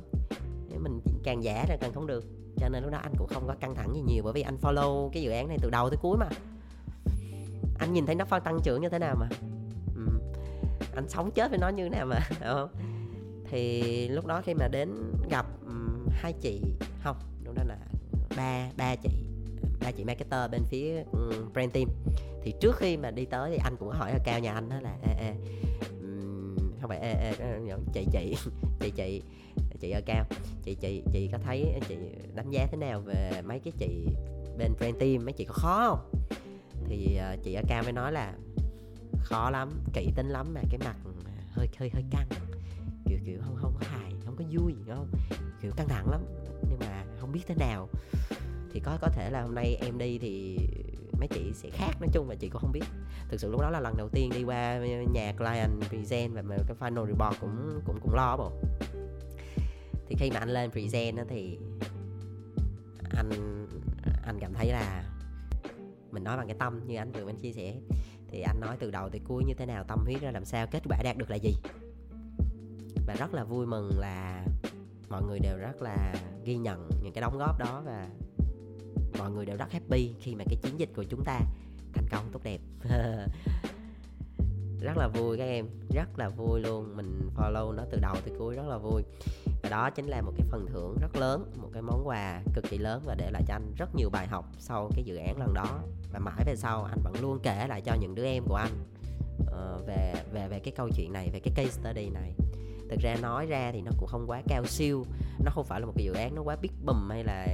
để 0.73 0.79
mình 0.79 1.01
càng 1.23 1.43
giả 1.43 1.65
ra 1.69 1.77
càng 1.81 1.93
không 1.93 2.07
được. 2.07 2.25
Cho 2.57 2.69
nên 2.69 2.83
lúc 2.83 2.91
đó 2.91 2.97
anh 2.97 3.13
cũng 3.17 3.27
không 3.27 3.47
có 3.47 3.55
căng 3.59 3.75
thẳng 3.75 3.95
gì 3.95 4.01
nhiều 4.01 4.23
bởi 4.23 4.33
vì 4.33 4.41
anh 4.41 4.57
follow 4.61 5.09
cái 5.09 5.23
dự 5.23 5.31
án 5.31 5.47
này 5.47 5.57
từ 5.61 5.69
đầu 5.69 5.89
tới 5.89 5.97
cuối 6.01 6.17
mà. 6.17 6.27
Anh 7.79 7.93
nhìn 7.93 8.05
thấy 8.05 8.15
nó 8.15 8.25
tăng 8.39 8.59
trưởng 8.63 8.81
như 8.81 8.89
thế 8.89 8.99
nào 8.99 9.15
mà. 9.19 9.27
Ừ. 9.95 10.01
anh 10.95 11.09
sống 11.09 11.31
chết 11.31 11.49
với 11.49 11.59
nó 11.59 11.69
như 11.69 11.83
thế 11.83 11.89
nào 11.89 12.05
mà 12.05 12.19
không? 12.39 12.69
Thì 13.49 14.07
lúc 14.07 14.25
đó 14.25 14.41
khi 14.45 14.53
mà 14.53 14.67
đến 14.67 14.89
gặp 15.29 15.45
um, 15.65 16.07
hai 16.09 16.33
chị 16.33 16.61
không 17.03 17.17
lúc 17.45 17.55
đó 17.55 17.63
là 17.63 17.77
ba 18.37 18.69
ba 18.77 18.95
chị 18.95 19.09
ba 19.83 19.91
chị 19.91 20.03
marketer 20.03 20.51
bên 20.51 20.61
phía 20.69 21.03
um, 21.11 21.53
brand 21.53 21.73
team. 21.73 21.87
Thì 22.43 22.53
trước 22.61 22.75
khi 22.75 22.97
mà 22.97 23.11
đi 23.11 23.25
tới 23.25 23.51
thì 23.51 23.57
anh 23.63 23.75
cũng 23.79 23.89
hỏi 23.89 24.11
ở 24.11 24.17
cao 24.23 24.39
nhà 24.39 24.53
anh 24.53 24.69
đó 24.69 24.75
là 24.81 24.97
ê, 25.01 25.13
ê, 25.19 25.33
um, 26.01 26.55
không 26.81 26.89
phải 26.89 26.99
ê, 26.99 27.33
ê, 27.39 27.59
chị 27.93 28.07
chị 28.11 28.35
chị 28.79 28.91
chị 28.95 29.21
chị 29.83 29.91
ở 29.91 30.01
cao. 30.05 30.25
Chị 30.63 30.75
chị 30.75 31.03
chị 31.13 31.29
có 31.31 31.37
thấy 31.37 31.79
chị 31.87 31.97
đánh 32.35 32.51
giá 32.51 32.67
thế 32.71 32.77
nào 32.77 33.01
về 33.01 33.41
mấy 33.45 33.59
cái 33.59 33.73
chị 33.77 34.07
bên 34.57 34.73
brand 34.77 34.95
team? 34.99 35.25
Mấy 35.25 35.33
chị 35.33 35.45
có 35.45 35.53
khó 35.53 35.87
không? 35.89 36.21
Thì 36.87 37.19
uh, 37.33 37.43
chị 37.43 37.53
ở 37.53 37.61
cao 37.67 37.83
mới 37.83 37.91
nói 37.91 38.11
là 38.11 38.33
khó 39.23 39.49
lắm 39.49 39.69
kỹ 39.93 40.11
tính 40.15 40.29
lắm 40.29 40.53
mà 40.53 40.61
cái 40.69 40.79
mặt 40.85 40.95
hơi 41.51 41.67
hơi 41.77 41.89
hơi 41.93 42.03
căng. 42.11 42.27
Kiểu 43.05 43.17
kiểu 43.25 43.37
không 43.41 43.55
không 43.61 43.73
có 43.79 43.87
hài 43.87 44.11
không 44.25 44.35
có 44.35 44.43
vui 44.51 44.73
không? 44.87 45.11
Kiểu 45.61 45.71
căng 45.75 45.87
thẳng 45.87 46.09
lắm 46.09 46.21
nhưng 46.69 46.79
mà 46.79 47.05
không 47.19 47.31
biết 47.31 47.41
thế 47.47 47.55
nào. 47.55 47.89
Thì 48.73 48.79
có 48.79 48.97
có 49.01 49.07
thể 49.07 49.29
là 49.29 49.41
hôm 49.41 49.55
nay 49.55 49.77
em 49.81 49.97
đi 49.97 50.17
thì 50.17 50.57
mấy 51.19 51.27
chị 51.27 51.51
sẽ 51.53 51.69
khác 51.69 51.91
nói 52.01 52.09
chung 52.13 52.29
là 52.29 52.35
chị 52.35 52.49
cũng 52.49 52.61
không 52.61 52.71
biết. 52.71 52.85
Thực 53.29 53.39
sự 53.39 53.51
lúc 53.51 53.61
đó 53.61 53.69
là 53.69 53.79
lần 53.79 53.97
đầu 53.97 54.09
tiên 54.09 54.29
đi 54.33 54.43
qua 54.43 54.79
nhà 55.13 55.33
client 55.37 55.69
present 55.89 56.33
và 56.33 56.57
cái 56.67 56.77
final 56.79 57.05
report 57.07 57.41
cũng 57.41 57.81
cũng 57.85 57.99
cũng 58.01 58.13
lo 58.13 58.37
bộ 58.37 58.51
thì 60.07 60.15
khi 60.19 60.31
mà 60.31 60.39
anh 60.39 60.49
lên 60.49 60.71
present 60.71 61.17
thì 61.29 61.57
anh 63.15 63.29
anh 64.25 64.39
cảm 64.39 64.53
thấy 64.53 64.67
là 64.67 65.03
mình 66.11 66.23
nói 66.23 66.37
bằng 66.37 66.47
cái 66.47 66.55
tâm 66.59 66.87
như 66.87 66.95
anh 66.95 67.11
vừa 67.11 67.25
mới 67.25 67.33
chia 67.33 67.51
sẻ. 67.51 67.75
Thì 68.27 68.41
anh 68.41 68.59
nói 68.59 68.77
từ 68.79 68.91
đầu 68.91 69.09
tới 69.09 69.21
cuối 69.27 69.43
như 69.47 69.53
thế 69.53 69.65
nào, 69.65 69.83
tâm 69.87 69.99
huyết 70.05 70.21
ra 70.21 70.31
làm 70.31 70.45
sao, 70.45 70.67
kết 70.71 70.83
quả 70.89 70.97
đạt 71.03 71.17
được 71.17 71.29
là 71.29 71.35
gì? 71.35 71.55
Và 73.07 73.15
rất 73.19 73.33
là 73.33 73.43
vui 73.43 73.65
mừng 73.65 73.91
là 73.99 74.45
mọi 75.09 75.23
người 75.23 75.39
đều 75.39 75.57
rất 75.57 75.81
là 75.81 76.15
ghi 76.43 76.57
nhận 76.57 76.89
những 77.03 77.13
cái 77.13 77.21
đóng 77.21 77.37
góp 77.37 77.59
đó 77.59 77.81
và 77.85 78.07
mọi 79.19 79.31
người 79.31 79.45
đều 79.45 79.57
rất 79.57 79.71
happy 79.71 80.13
khi 80.21 80.35
mà 80.35 80.43
cái 80.47 80.55
chiến 80.63 80.79
dịch 80.79 80.89
của 80.95 81.03
chúng 81.03 81.23
ta 81.23 81.39
thành 81.93 82.07
công 82.11 82.29
tốt 82.31 82.41
đẹp. 82.43 82.59
rất 84.83 84.97
là 84.97 85.07
vui 85.07 85.37
các 85.37 85.43
em 85.43 85.67
rất 85.93 86.19
là 86.19 86.29
vui 86.29 86.61
luôn. 86.61 86.97
Mình 86.97 87.29
follow 87.35 87.75
nó 87.75 87.83
từ 87.91 87.97
đầu 88.01 88.15
tới 88.25 88.35
cuối 88.39 88.55
rất 88.55 88.65
là 88.67 88.77
vui. 88.77 89.03
Và 89.63 89.69
đó 89.69 89.89
chính 89.89 90.07
là 90.07 90.21
một 90.21 90.31
cái 90.37 90.47
phần 90.51 90.65
thưởng 90.65 90.97
rất 91.01 91.15
lớn 91.15 91.51
một 91.61 91.69
cái 91.73 91.81
món 91.81 92.07
quà 92.07 92.41
cực 92.53 92.63
kỳ 92.69 92.77
lớn 92.77 93.01
và 93.05 93.15
để 93.15 93.31
lại 93.31 93.43
cho 93.47 93.53
anh 93.53 93.73
rất 93.77 93.95
nhiều 93.95 94.09
bài 94.09 94.27
học 94.27 94.45
sau 94.59 94.89
cái 94.95 95.03
dự 95.03 95.15
án 95.15 95.37
lần 95.39 95.53
đó. 95.53 95.79
Và 96.13 96.19
mãi 96.19 96.43
về 96.45 96.55
sau 96.55 96.83
anh 96.83 96.99
vẫn 97.03 97.13
luôn 97.21 97.39
kể 97.43 97.67
lại 97.67 97.81
cho 97.81 97.93
những 97.93 98.15
đứa 98.15 98.25
em 98.25 98.43
của 98.47 98.55
anh 98.55 98.71
uh, 99.41 99.87
về 99.87 100.13
về 100.33 100.47
về 100.47 100.59
cái 100.59 100.73
câu 100.77 100.89
chuyện 100.95 101.13
này 101.13 101.29
về 101.33 101.39
cái 101.39 101.53
case 101.55 101.81
study 101.81 102.09
này. 102.09 102.33
Thực 102.89 102.99
ra 102.99 103.15
nói 103.21 103.45
ra 103.45 103.71
thì 103.71 103.81
nó 103.81 103.91
cũng 103.99 104.07
không 104.07 104.25
quá 104.27 104.41
cao 104.47 104.65
siêu 104.65 105.05
nó 105.45 105.51
không 105.51 105.65
phải 105.65 105.79
là 105.79 105.85
một 105.85 105.93
cái 105.95 106.05
dự 106.05 106.13
án 106.13 106.35
nó 106.35 106.41
quá 106.41 106.55
big 106.61 106.71
bùm 106.85 107.09
hay 107.09 107.23
là 107.23 107.47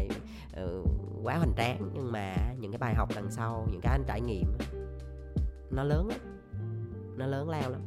uh, 0.63 0.87
quá 1.23 1.35
hoành 1.35 1.53
tráng. 1.57 1.91
Nhưng 1.93 2.11
mà 2.11 2.35
những 2.59 2.71
cái 2.71 2.77
bài 2.77 2.95
học 2.95 3.09
đằng 3.15 3.31
sau 3.31 3.67
những 3.71 3.81
cái 3.81 3.91
anh 3.91 4.03
trải 4.07 4.21
nghiệm 4.21 4.57
nó 5.71 5.83
lớn 5.83 6.07
lắm 6.07 6.38
nó 7.19 7.27
lớn 7.27 7.49
lao 7.49 7.69
lắm. 7.69 7.81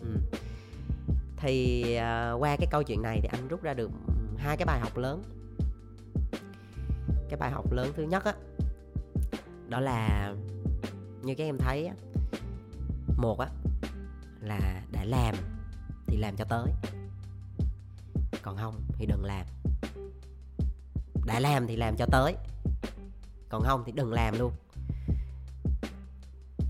Ừ. 0.00 0.38
thì 1.36 1.82
uh, 1.82 2.42
qua 2.42 2.56
cái 2.56 2.66
câu 2.70 2.82
chuyện 2.82 3.02
này 3.02 3.18
thì 3.22 3.28
anh 3.32 3.48
rút 3.48 3.62
ra 3.62 3.74
được 3.74 3.90
hai 4.36 4.56
cái 4.56 4.66
bài 4.66 4.80
học 4.80 4.96
lớn. 4.96 5.22
Cái 7.28 7.36
bài 7.38 7.50
học 7.50 7.72
lớn 7.72 7.92
thứ 7.96 8.02
nhất 8.02 8.24
á 8.24 8.34
đó 9.68 9.80
là 9.80 10.34
như 11.22 11.34
các 11.34 11.44
em 11.44 11.58
thấy 11.58 11.86
á 11.86 11.94
một 13.16 13.38
á 13.38 13.48
là 14.40 14.82
đã 14.92 15.04
làm 15.04 15.34
thì 16.06 16.16
làm 16.16 16.36
cho 16.36 16.44
tới. 16.44 16.66
Còn 18.42 18.56
không 18.56 18.74
thì 18.98 19.06
đừng 19.06 19.24
làm. 19.24 19.46
Đã 21.26 21.40
làm 21.40 21.66
thì 21.66 21.76
làm 21.76 21.96
cho 21.96 22.06
tới. 22.06 22.34
Còn 23.48 23.62
không 23.62 23.82
thì 23.86 23.92
đừng 23.92 24.12
làm 24.12 24.38
luôn 24.38 24.52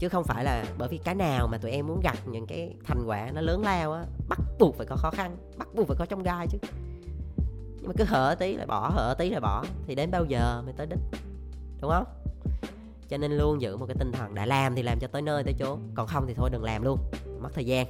chứ 0.02 0.08
không 0.08 0.24
phải 0.24 0.44
là 0.44 0.64
bởi 0.78 0.88
vì 0.88 0.98
cái 0.98 1.14
nào 1.14 1.48
mà 1.48 1.58
tụi 1.58 1.70
em 1.70 1.86
muốn 1.86 2.00
gặt 2.02 2.18
những 2.26 2.46
cái 2.46 2.74
thành 2.84 3.04
quả 3.06 3.30
nó 3.34 3.40
lớn 3.40 3.62
lao 3.62 3.92
á, 3.92 4.04
bắt 4.28 4.38
buộc 4.58 4.76
phải 4.76 4.86
có 4.86 4.96
khó 4.96 5.10
khăn, 5.10 5.36
bắt 5.56 5.68
buộc 5.74 5.88
phải 5.88 5.96
có 5.98 6.06
trong 6.06 6.22
gai 6.22 6.46
chứ. 6.50 6.58
Nhưng 7.80 7.88
mà 7.88 7.94
cứ 7.96 8.04
hở 8.04 8.34
tí 8.38 8.56
lại 8.56 8.66
bỏ, 8.66 8.90
hở 8.94 9.14
tí 9.18 9.30
lại 9.30 9.40
bỏ, 9.40 9.64
thì 9.86 9.94
đến 9.94 10.10
bao 10.10 10.24
giờ 10.24 10.62
mới 10.64 10.74
tới 10.76 10.86
đích, 10.86 10.98
đúng 11.80 11.90
không? 11.90 12.04
Cho 13.08 13.16
nên 13.16 13.32
luôn 13.32 13.60
giữ 13.60 13.76
một 13.76 13.86
cái 13.86 13.96
tinh 13.98 14.12
thần 14.12 14.34
đã 14.34 14.46
làm 14.46 14.74
thì 14.74 14.82
làm 14.82 14.98
cho 15.00 15.08
tới 15.08 15.22
nơi 15.22 15.44
tới 15.44 15.54
chỗ 15.58 15.78
còn 15.94 16.06
không 16.06 16.26
thì 16.26 16.34
thôi 16.34 16.50
đừng 16.52 16.64
làm 16.64 16.82
luôn, 16.82 16.98
mất 17.40 17.50
thời 17.54 17.64
gian. 17.64 17.86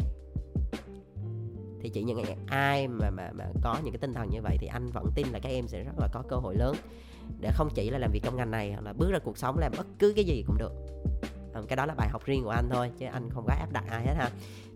Thì 1.81 1.89
chỉ 1.89 2.03
những 2.03 2.25
ai 2.47 2.89
mà 2.89 3.11
mà 3.11 3.31
mà 3.33 3.45
có 3.63 3.77
những 3.85 3.93
cái 3.93 4.01
tinh 4.01 4.15
thần 4.15 4.31
như 4.31 4.43
vậy 4.43 4.57
thì 4.61 4.67
anh 4.67 4.91
vẫn 4.91 5.07
tin 5.15 5.27
là 5.29 5.39
các 5.39 5.51
em 5.51 5.69
sẽ 5.69 5.85
rất 5.85 5.99
là 5.99 6.09
có 6.13 6.23
cơ 6.29 6.37
hội 6.37 6.57
lớn. 6.57 6.77
Để 7.41 7.51
không 7.55 7.69
chỉ 7.75 7.91
là 7.91 7.99
làm 7.99 8.11
việc 8.13 8.21
trong 8.23 8.37
ngành 8.37 8.51
này 8.51 8.73
hoặc 8.73 8.83
là 8.85 8.93
bước 8.93 9.11
ra 9.11 9.19
cuộc 9.19 9.39
sống, 9.39 9.59
làm 9.59 9.73
bất 9.77 9.87
cứ 9.99 10.13
cái 10.17 10.25
gì 10.25 10.45
cũng 10.47 10.59
được. 10.59 10.92
Ờ, 11.53 11.63
cái 11.69 11.77
đó 11.77 11.87
là 11.87 11.95
bài 11.95 12.09
học 12.09 12.25
riêng 12.25 12.45
của 12.45 12.51
anh 12.51 12.69
thôi 12.71 12.91
chứ 12.99 13.07
anh 13.07 13.31
không 13.31 13.45
có 13.47 13.55
áp 13.55 13.73
đặt 13.73 13.85
ai 13.89 14.07
hết 14.07 14.15
ha. 14.15 14.31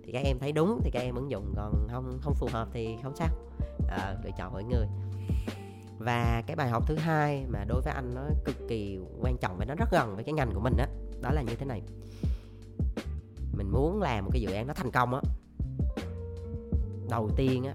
Thì 0.04 0.12
các 0.12 0.22
em 0.24 0.38
thấy 0.38 0.52
đúng 0.52 0.80
thì 0.84 0.90
các 0.90 1.00
em 1.00 1.14
ứng 1.14 1.30
dụng 1.30 1.52
còn 1.56 1.88
không 1.90 2.18
không 2.22 2.34
phù 2.34 2.48
hợp 2.52 2.68
thì 2.72 2.96
không 3.02 3.16
sao. 3.16 3.28
À, 3.88 4.16
lựa 4.24 4.30
chọn 4.38 4.52
mỗi 4.52 4.64
người. 4.64 4.86
Và 5.98 6.42
cái 6.46 6.56
bài 6.56 6.68
học 6.68 6.84
thứ 6.86 6.96
hai 6.96 7.44
mà 7.48 7.64
đối 7.64 7.80
với 7.80 7.92
anh 7.94 8.14
nó 8.14 8.22
cực 8.44 8.56
kỳ 8.68 8.98
quan 9.20 9.36
trọng 9.40 9.56
và 9.58 9.64
nó 9.64 9.74
rất 9.74 9.90
gần 9.92 10.14
với 10.14 10.24
cái 10.24 10.32
ngành 10.32 10.50
của 10.54 10.60
mình 10.60 10.76
á 10.78 10.86
đó, 11.22 11.28
đó 11.28 11.30
là 11.32 11.42
như 11.42 11.54
thế 11.54 11.66
này. 11.66 11.82
Mình 13.52 13.70
muốn 13.72 14.02
làm 14.02 14.24
một 14.24 14.30
cái 14.32 14.42
dự 14.42 14.52
án 14.52 14.66
nó 14.66 14.74
thành 14.74 14.90
công 14.90 15.14
á 15.14 15.20
đầu 17.10 17.30
tiên 17.36 17.64
á 17.64 17.74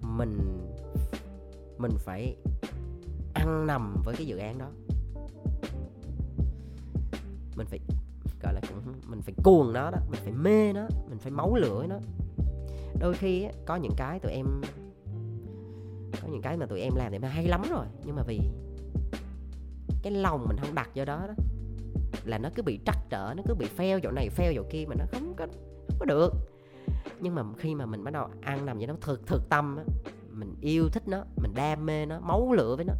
mình 0.00 0.38
mình 1.78 1.92
phải 1.98 2.36
ăn 3.34 3.66
nằm 3.66 4.02
với 4.04 4.14
cái 4.16 4.26
dự 4.26 4.36
án 4.36 4.58
đó 4.58 4.66
mình 7.56 7.66
phải 7.66 7.80
gọi 8.42 8.54
là 8.54 8.60
cũng 8.68 8.94
mình 9.06 9.22
phải 9.22 9.34
cuồng 9.44 9.72
nó 9.72 9.90
đó 9.90 9.98
mình 10.10 10.20
phải 10.24 10.32
mê 10.32 10.72
nó 10.72 10.86
mình 11.08 11.18
phải 11.18 11.32
máu 11.32 11.56
lửa 11.56 11.86
nó. 11.88 11.96
Đôi 13.00 13.14
khi 13.14 13.42
á, 13.42 13.52
có 13.66 13.76
những 13.76 13.92
cái 13.96 14.18
tụi 14.18 14.32
em 14.32 14.46
có 16.22 16.28
những 16.28 16.42
cái 16.42 16.56
mà 16.56 16.66
tụi 16.66 16.80
em 16.80 16.92
làm 16.96 17.12
thì 17.12 17.18
mà 17.18 17.28
hay 17.28 17.46
lắm 17.46 17.62
rồi 17.70 17.86
nhưng 18.04 18.16
mà 18.16 18.22
vì 18.22 18.40
cái 20.02 20.12
lòng 20.12 20.44
mình 20.48 20.56
không 20.60 20.74
đặt 20.74 20.90
vô 20.94 21.04
đó 21.04 21.24
đó 21.26 21.34
là 22.24 22.38
nó 22.38 22.50
cứ 22.54 22.62
bị 22.62 22.78
trắc 22.86 22.96
trở 23.10 23.34
nó 23.36 23.42
cứ 23.48 23.54
bị 23.54 23.66
pheo 23.66 24.00
chỗ 24.00 24.10
này 24.10 24.28
pheo 24.28 24.52
chỗ 24.54 24.62
kia 24.70 24.84
mà 24.88 24.94
nó 24.98 25.04
không 25.12 25.34
có 25.36 25.46
không 25.88 25.98
có 25.98 26.04
được. 26.04 26.32
Nhưng 27.20 27.34
mà 27.34 27.42
khi 27.58 27.74
mà 27.74 27.86
mình 27.86 28.04
bắt 28.04 28.10
đầu 28.10 28.28
ăn 28.40 28.66
nằm 28.66 28.78
với 28.78 28.86
nó 28.86 28.94
thực 29.00 29.26
thực 29.26 29.48
tâm 29.48 29.76
á 29.76 29.84
mình 30.30 30.54
yêu 30.60 30.88
thích 30.88 31.08
nó 31.08 31.24
mình 31.36 31.52
đam 31.54 31.86
mê 31.86 32.06
nó 32.06 32.20
máu 32.20 32.52
lửa 32.52 32.76
với 32.76 32.84
nó 32.84 32.94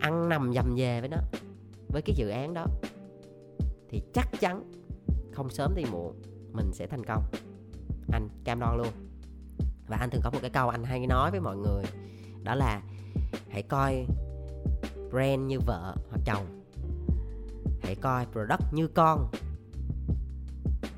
ăn 0.00 0.28
nằm 0.28 0.52
dầm 0.54 0.74
về 0.76 1.00
với 1.00 1.08
nó 1.08 1.16
với 1.92 2.02
cái 2.02 2.16
dự 2.16 2.28
án 2.28 2.54
đó, 2.54 2.66
thì 3.88 4.02
chắc 4.12 4.28
chắn 4.40 4.72
không 5.32 5.50
sớm 5.50 5.72
thì 5.76 5.84
muộn 5.92 6.22
mình 6.52 6.70
sẽ 6.72 6.86
thành 6.86 7.04
công. 7.04 7.24
Anh 8.12 8.28
cam 8.44 8.60
đoan 8.60 8.76
luôn. 8.76 8.92
Và 9.88 9.96
anh 9.96 10.10
thường 10.10 10.20
có 10.24 10.30
một 10.30 10.38
cái 10.42 10.50
câu 10.50 10.68
anh 10.68 10.84
hay 10.84 11.06
nói 11.06 11.30
với 11.30 11.40
mọi 11.40 11.56
người, 11.56 11.84
đó 12.42 12.54
là 12.54 12.82
hãy 13.48 13.62
coi 13.62 14.06
brand 15.10 15.40
như 15.46 15.60
vợ 15.60 15.94
hoặc 16.10 16.20
chồng. 16.24 16.62
Hãy 17.82 17.94
coi 17.94 18.26
product 18.32 18.72
như 18.72 18.88
con 18.88 19.30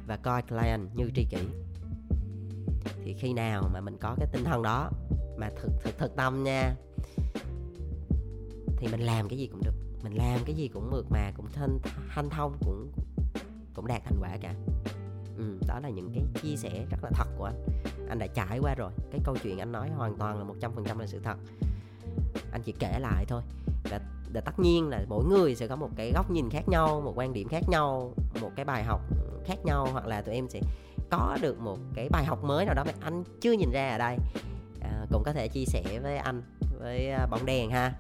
và 0.06 0.16
coi 0.16 0.42
client 0.42 0.88
như 0.94 1.10
tri 1.14 1.26
kỷ. 1.30 1.38
Thì 3.04 3.14
khi 3.14 3.32
nào 3.32 3.70
mà 3.72 3.80
mình 3.80 3.96
có 4.00 4.14
cái 4.18 4.28
tinh 4.32 4.44
thần 4.44 4.62
đó, 4.62 4.90
mà 5.36 5.50
thực 5.56 5.70
thực 5.82 5.98
thực 5.98 6.16
tâm 6.16 6.44
nha, 6.44 6.74
thì 8.76 8.88
mình 8.90 9.00
làm 9.00 9.28
cái 9.28 9.38
gì 9.38 9.46
cũng 9.46 9.60
được 9.64 9.81
mình 10.02 10.14
làm 10.14 10.40
cái 10.44 10.54
gì 10.54 10.68
cũng 10.68 10.90
mượt 10.90 11.06
mà 11.10 11.32
cũng 11.36 11.46
thanh 11.52 11.78
thanh 12.14 12.30
thông 12.30 12.56
cũng 12.64 12.92
cũng 13.74 13.86
đạt 13.86 14.02
thành 14.04 14.18
quả 14.20 14.36
cả. 14.40 14.54
Ừ, 15.36 15.58
đó 15.68 15.80
là 15.82 15.88
những 15.88 16.10
cái 16.14 16.24
chia 16.42 16.56
sẻ 16.56 16.86
rất 16.90 17.04
là 17.04 17.10
thật 17.14 17.28
của 17.38 17.44
anh. 17.44 17.66
Anh 18.08 18.18
đã 18.18 18.26
trải 18.26 18.58
qua 18.58 18.74
rồi. 18.74 18.90
Cái 19.10 19.20
câu 19.24 19.36
chuyện 19.42 19.58
anh 19.58 19.72
nói 19.72 19.90
hoàn 19.90 20.16
toàn 20.16 20.38
là 20.38 20.44
một 20.44 20.54
trăm 20.60 20.72
phần 20.74 20.84
trăm 20.84 20.98
là 20.98 21.06
sự 21.06 21.20
thật. 21.24 21.36
Anh 22.52 22.62
chỉ 22.62 22.72
kể 22.78 22.98
lại 23.00 23.24
thôi. 23.28 23.42
Và, 23.90 24.00
và 24.34 24.40
tất 24.40 24.58
nhiên 24.58 24.88
là 24.88 25.04
mỗi 25.08 25.24
người 25.24 25.54
sẽ 25.54 25.66
có 25.66 25.76
một 25.76 25.90
cái 25.96 26.12
góc 26.14 26.30
nhìn 26.30 26.50
khác 26.50 26.68
nhau 26.68 27.00
một 27.00 27.12
quan 27.16 27.32
điểm 27.32 27.48
khác 27.48 27.68
nhau 27.68 28.12
một 28.40 28.50
cái 28.56 28.64
bài 28.64 28.84
học 28.84 29.00
khác 29.44 29.58
nhau 29.64 29.88
hoặc 29.92 30.06
là 30.06 30.22
tụi 30.22 30.34
em 30.34 30.48
sẽ 30.48 30.60
có 31.10 31.38
được 31.42 31.60
một 31.60 31.78
cái 31.94 32.08
bài 32.08 32.24
học 32.24 32.44
mới 32.44 32.64
nào 32.64 32.74
đó 32.74 32.84
mà 32.84 32.92
anh 33.00 33.24
chưa 33.40 33.52
nhìn 33.52 33.70
ra 33.70 33.90
ở 33.90 33.98
đây. 33.98 34.16
À, 34.80 35.06
cũng 35.10 35.22
có 35.24 35.32
thể 35.32 35.48
chia 35.48 35.64
sẻ 35.64 35.82
với 36.02 36.16
anh 36.16 36.42
với 36.80 37.10
à, 37.10 37.26
bóng 37.30 37.46
đèn 37.46 37.70
ha 37.70 37.92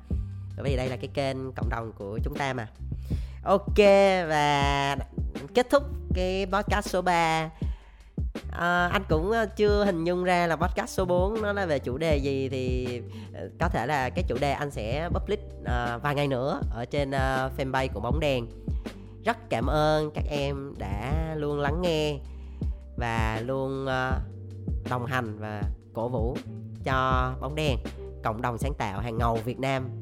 vì 0.62 0.76
đây 0.76 0.88
là 0.88 0.96
cái 0.96 1.08
kênh 1.14 1.52
cộng 1.52 1.68
đồng 1.68 1.92
của 1.98 2.18
chúng 2.24 2.34
ta 2.34 2.52
mà. 2.52 2.68
Ok 3.44 3.78
và 4.28 4.96
kết 5.54 5.70
thúc 5.70 5.82
cái 6.14 6.46
podcast 6.52 6.88
số 6.88 7.02
3 7.02 7.12
à, 7.12 7.50
ờ, 8.52 8.88
anh 8.92 9.02
cũng 9.08 9.30
ờ, 9.30 9.46
chưa 9.56 9.84
hình 9.84 10.04
dung 10.04 10.24
ra 10.24 10.46
là 10.46 10.56
podcast 10.56 10.90
số 10.90 11.04
4 11.04 11.42
nó 11.42 11.52
là 11.52 11.66
về 11.66 11.78
chủ 11.78 11.98
đề 11.98 12.16
gì 12.16 12.48
thì 12.48 13.00
ờ, 13.34 13.48
có 13.60 13.68
thể 13.68 13.86
là 13.86 14.10
cái 14.10 14.24
chủ 14.28 14.36
đề 14.40 14.52
anh 14.52 14.70
sẽ 14.70 15.08
public 15.08 15.40
à, 15.64 15.98
vài 16.02 16.14
ngày 16.14 16.28
nữa 16.28 16.60
ở 16.70 16.84
trên 16.84 17.10
uh, 17.10 17.52
fanpage 17.58 17.88
của 17.94 18.00
bóng 18.00 18.20
đèn. 18.20 18.46
Rất 19.24 19.36
cảm 19.50 19.66
ơn 19.66 20.10
các 20.14 20.24
em 20.30 20.74
đã 20.78 21.34
luôn 21.36 21.60
lắng 21.60 21.82
nghe 21.82 22.18
và 22.96 23.42
luôn 23.44 23.86
đồng 24.90 25.06
hành 25.06 25.38
và 25.38 25.62
cổ 25.94 26.08
vũ 26.08 26.36
cho 26.84 27.30
bóng 27.40 27.54
đèn 27.54 27.78
cộng 28.24 28.42
đồng 28.42 28.58
sáng 28.58 28.74
tạo 28.78 29.00
hàng 29.00 29.18
ngầu 29.18 29.34
Việt 29.44 29.58
Nam 29.58 30.01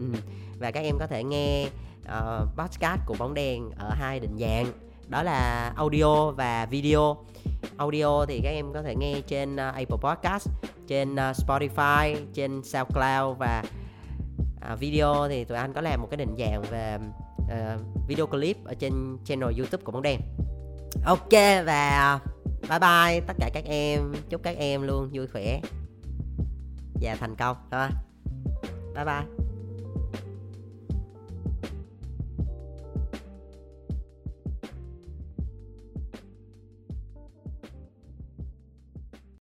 ừ. 0.00 0.18
và 0.58 0.70
các 0.70 0.80
em 0.80 0.98
có 0.98 1.06
thể 1.06 1.24
nghe 1.24 1.68
uh, 2.04 2.48
podcast 2.56 3.00
của 3.06 3.14
bóng 3.18 3.34
đèn 3.34 3.70
ở 3.70 3.90
hai 3.90 4.20
định 4.20 4.38
dạng. 4.38 4.66
Đó 5.08 5.22
là 5.22 5.72
audio 5.76 6.30
và 6.30 6.66
video. 6.66 7.16
Audio 7.76 8.26
thì 8.26 8.40
các 8.44 8.50
em 8.50 8.72
có 8.72 8.82
thể 8.82 8.94
nghe 8.94 9.20
trên 9.20 9.54
uh, 9.54 9.58
Apple 9.58 9.96
Podcast 10.00 10.48
trên 10.86 11.12
uh, 11.12 11.18
Spotify 11.18 12.16
trên 12.34 12.62
SoundCloud 12.64 13.38
và 13.38 13.64
uh, 14.72 14.80
video 14.80 15.28
thì 15.28 15.44
tụi 15.44 15.58
anh 15.58 15.72
có 15.72 15.80
làm 15.80 16.00
một 16.00 16.08
cái 16.10 16.16
định 16.16 16.34
dạng 16.38 16.62
về 16.70 16.98
uh, 17.38 18.08
video 18.08 18.26
clip 18.26 18.64
ở 18.64 18.74
trên 18.74 19.18
channel 19.24 19.58
YouTube 19.58 19.84
của 19.84 19.92
bóng 19.92 20.02
đèn. 20.02 20.20
Ok 21.04 21.32
và 21.66 22.20
bye 22.68 22.78
bye 22.78 23.20
tất 23.26 23.36
cả 23.38 23.50
các 23.54 23.64
em. 23.64 24.12
Chúc 24.28 24.42
các 24.42 24.56
em 24.56 24.82
luôn 24.82 25.10
vui 25.12 25.26
khỏe. 25.26 25.60
Và 27.02 27.16
thành 27.20 27.36
công. 27.36 27.56
Thôi 27.70 27.88
bye 28.94 29.04
bye. 29.04 29.49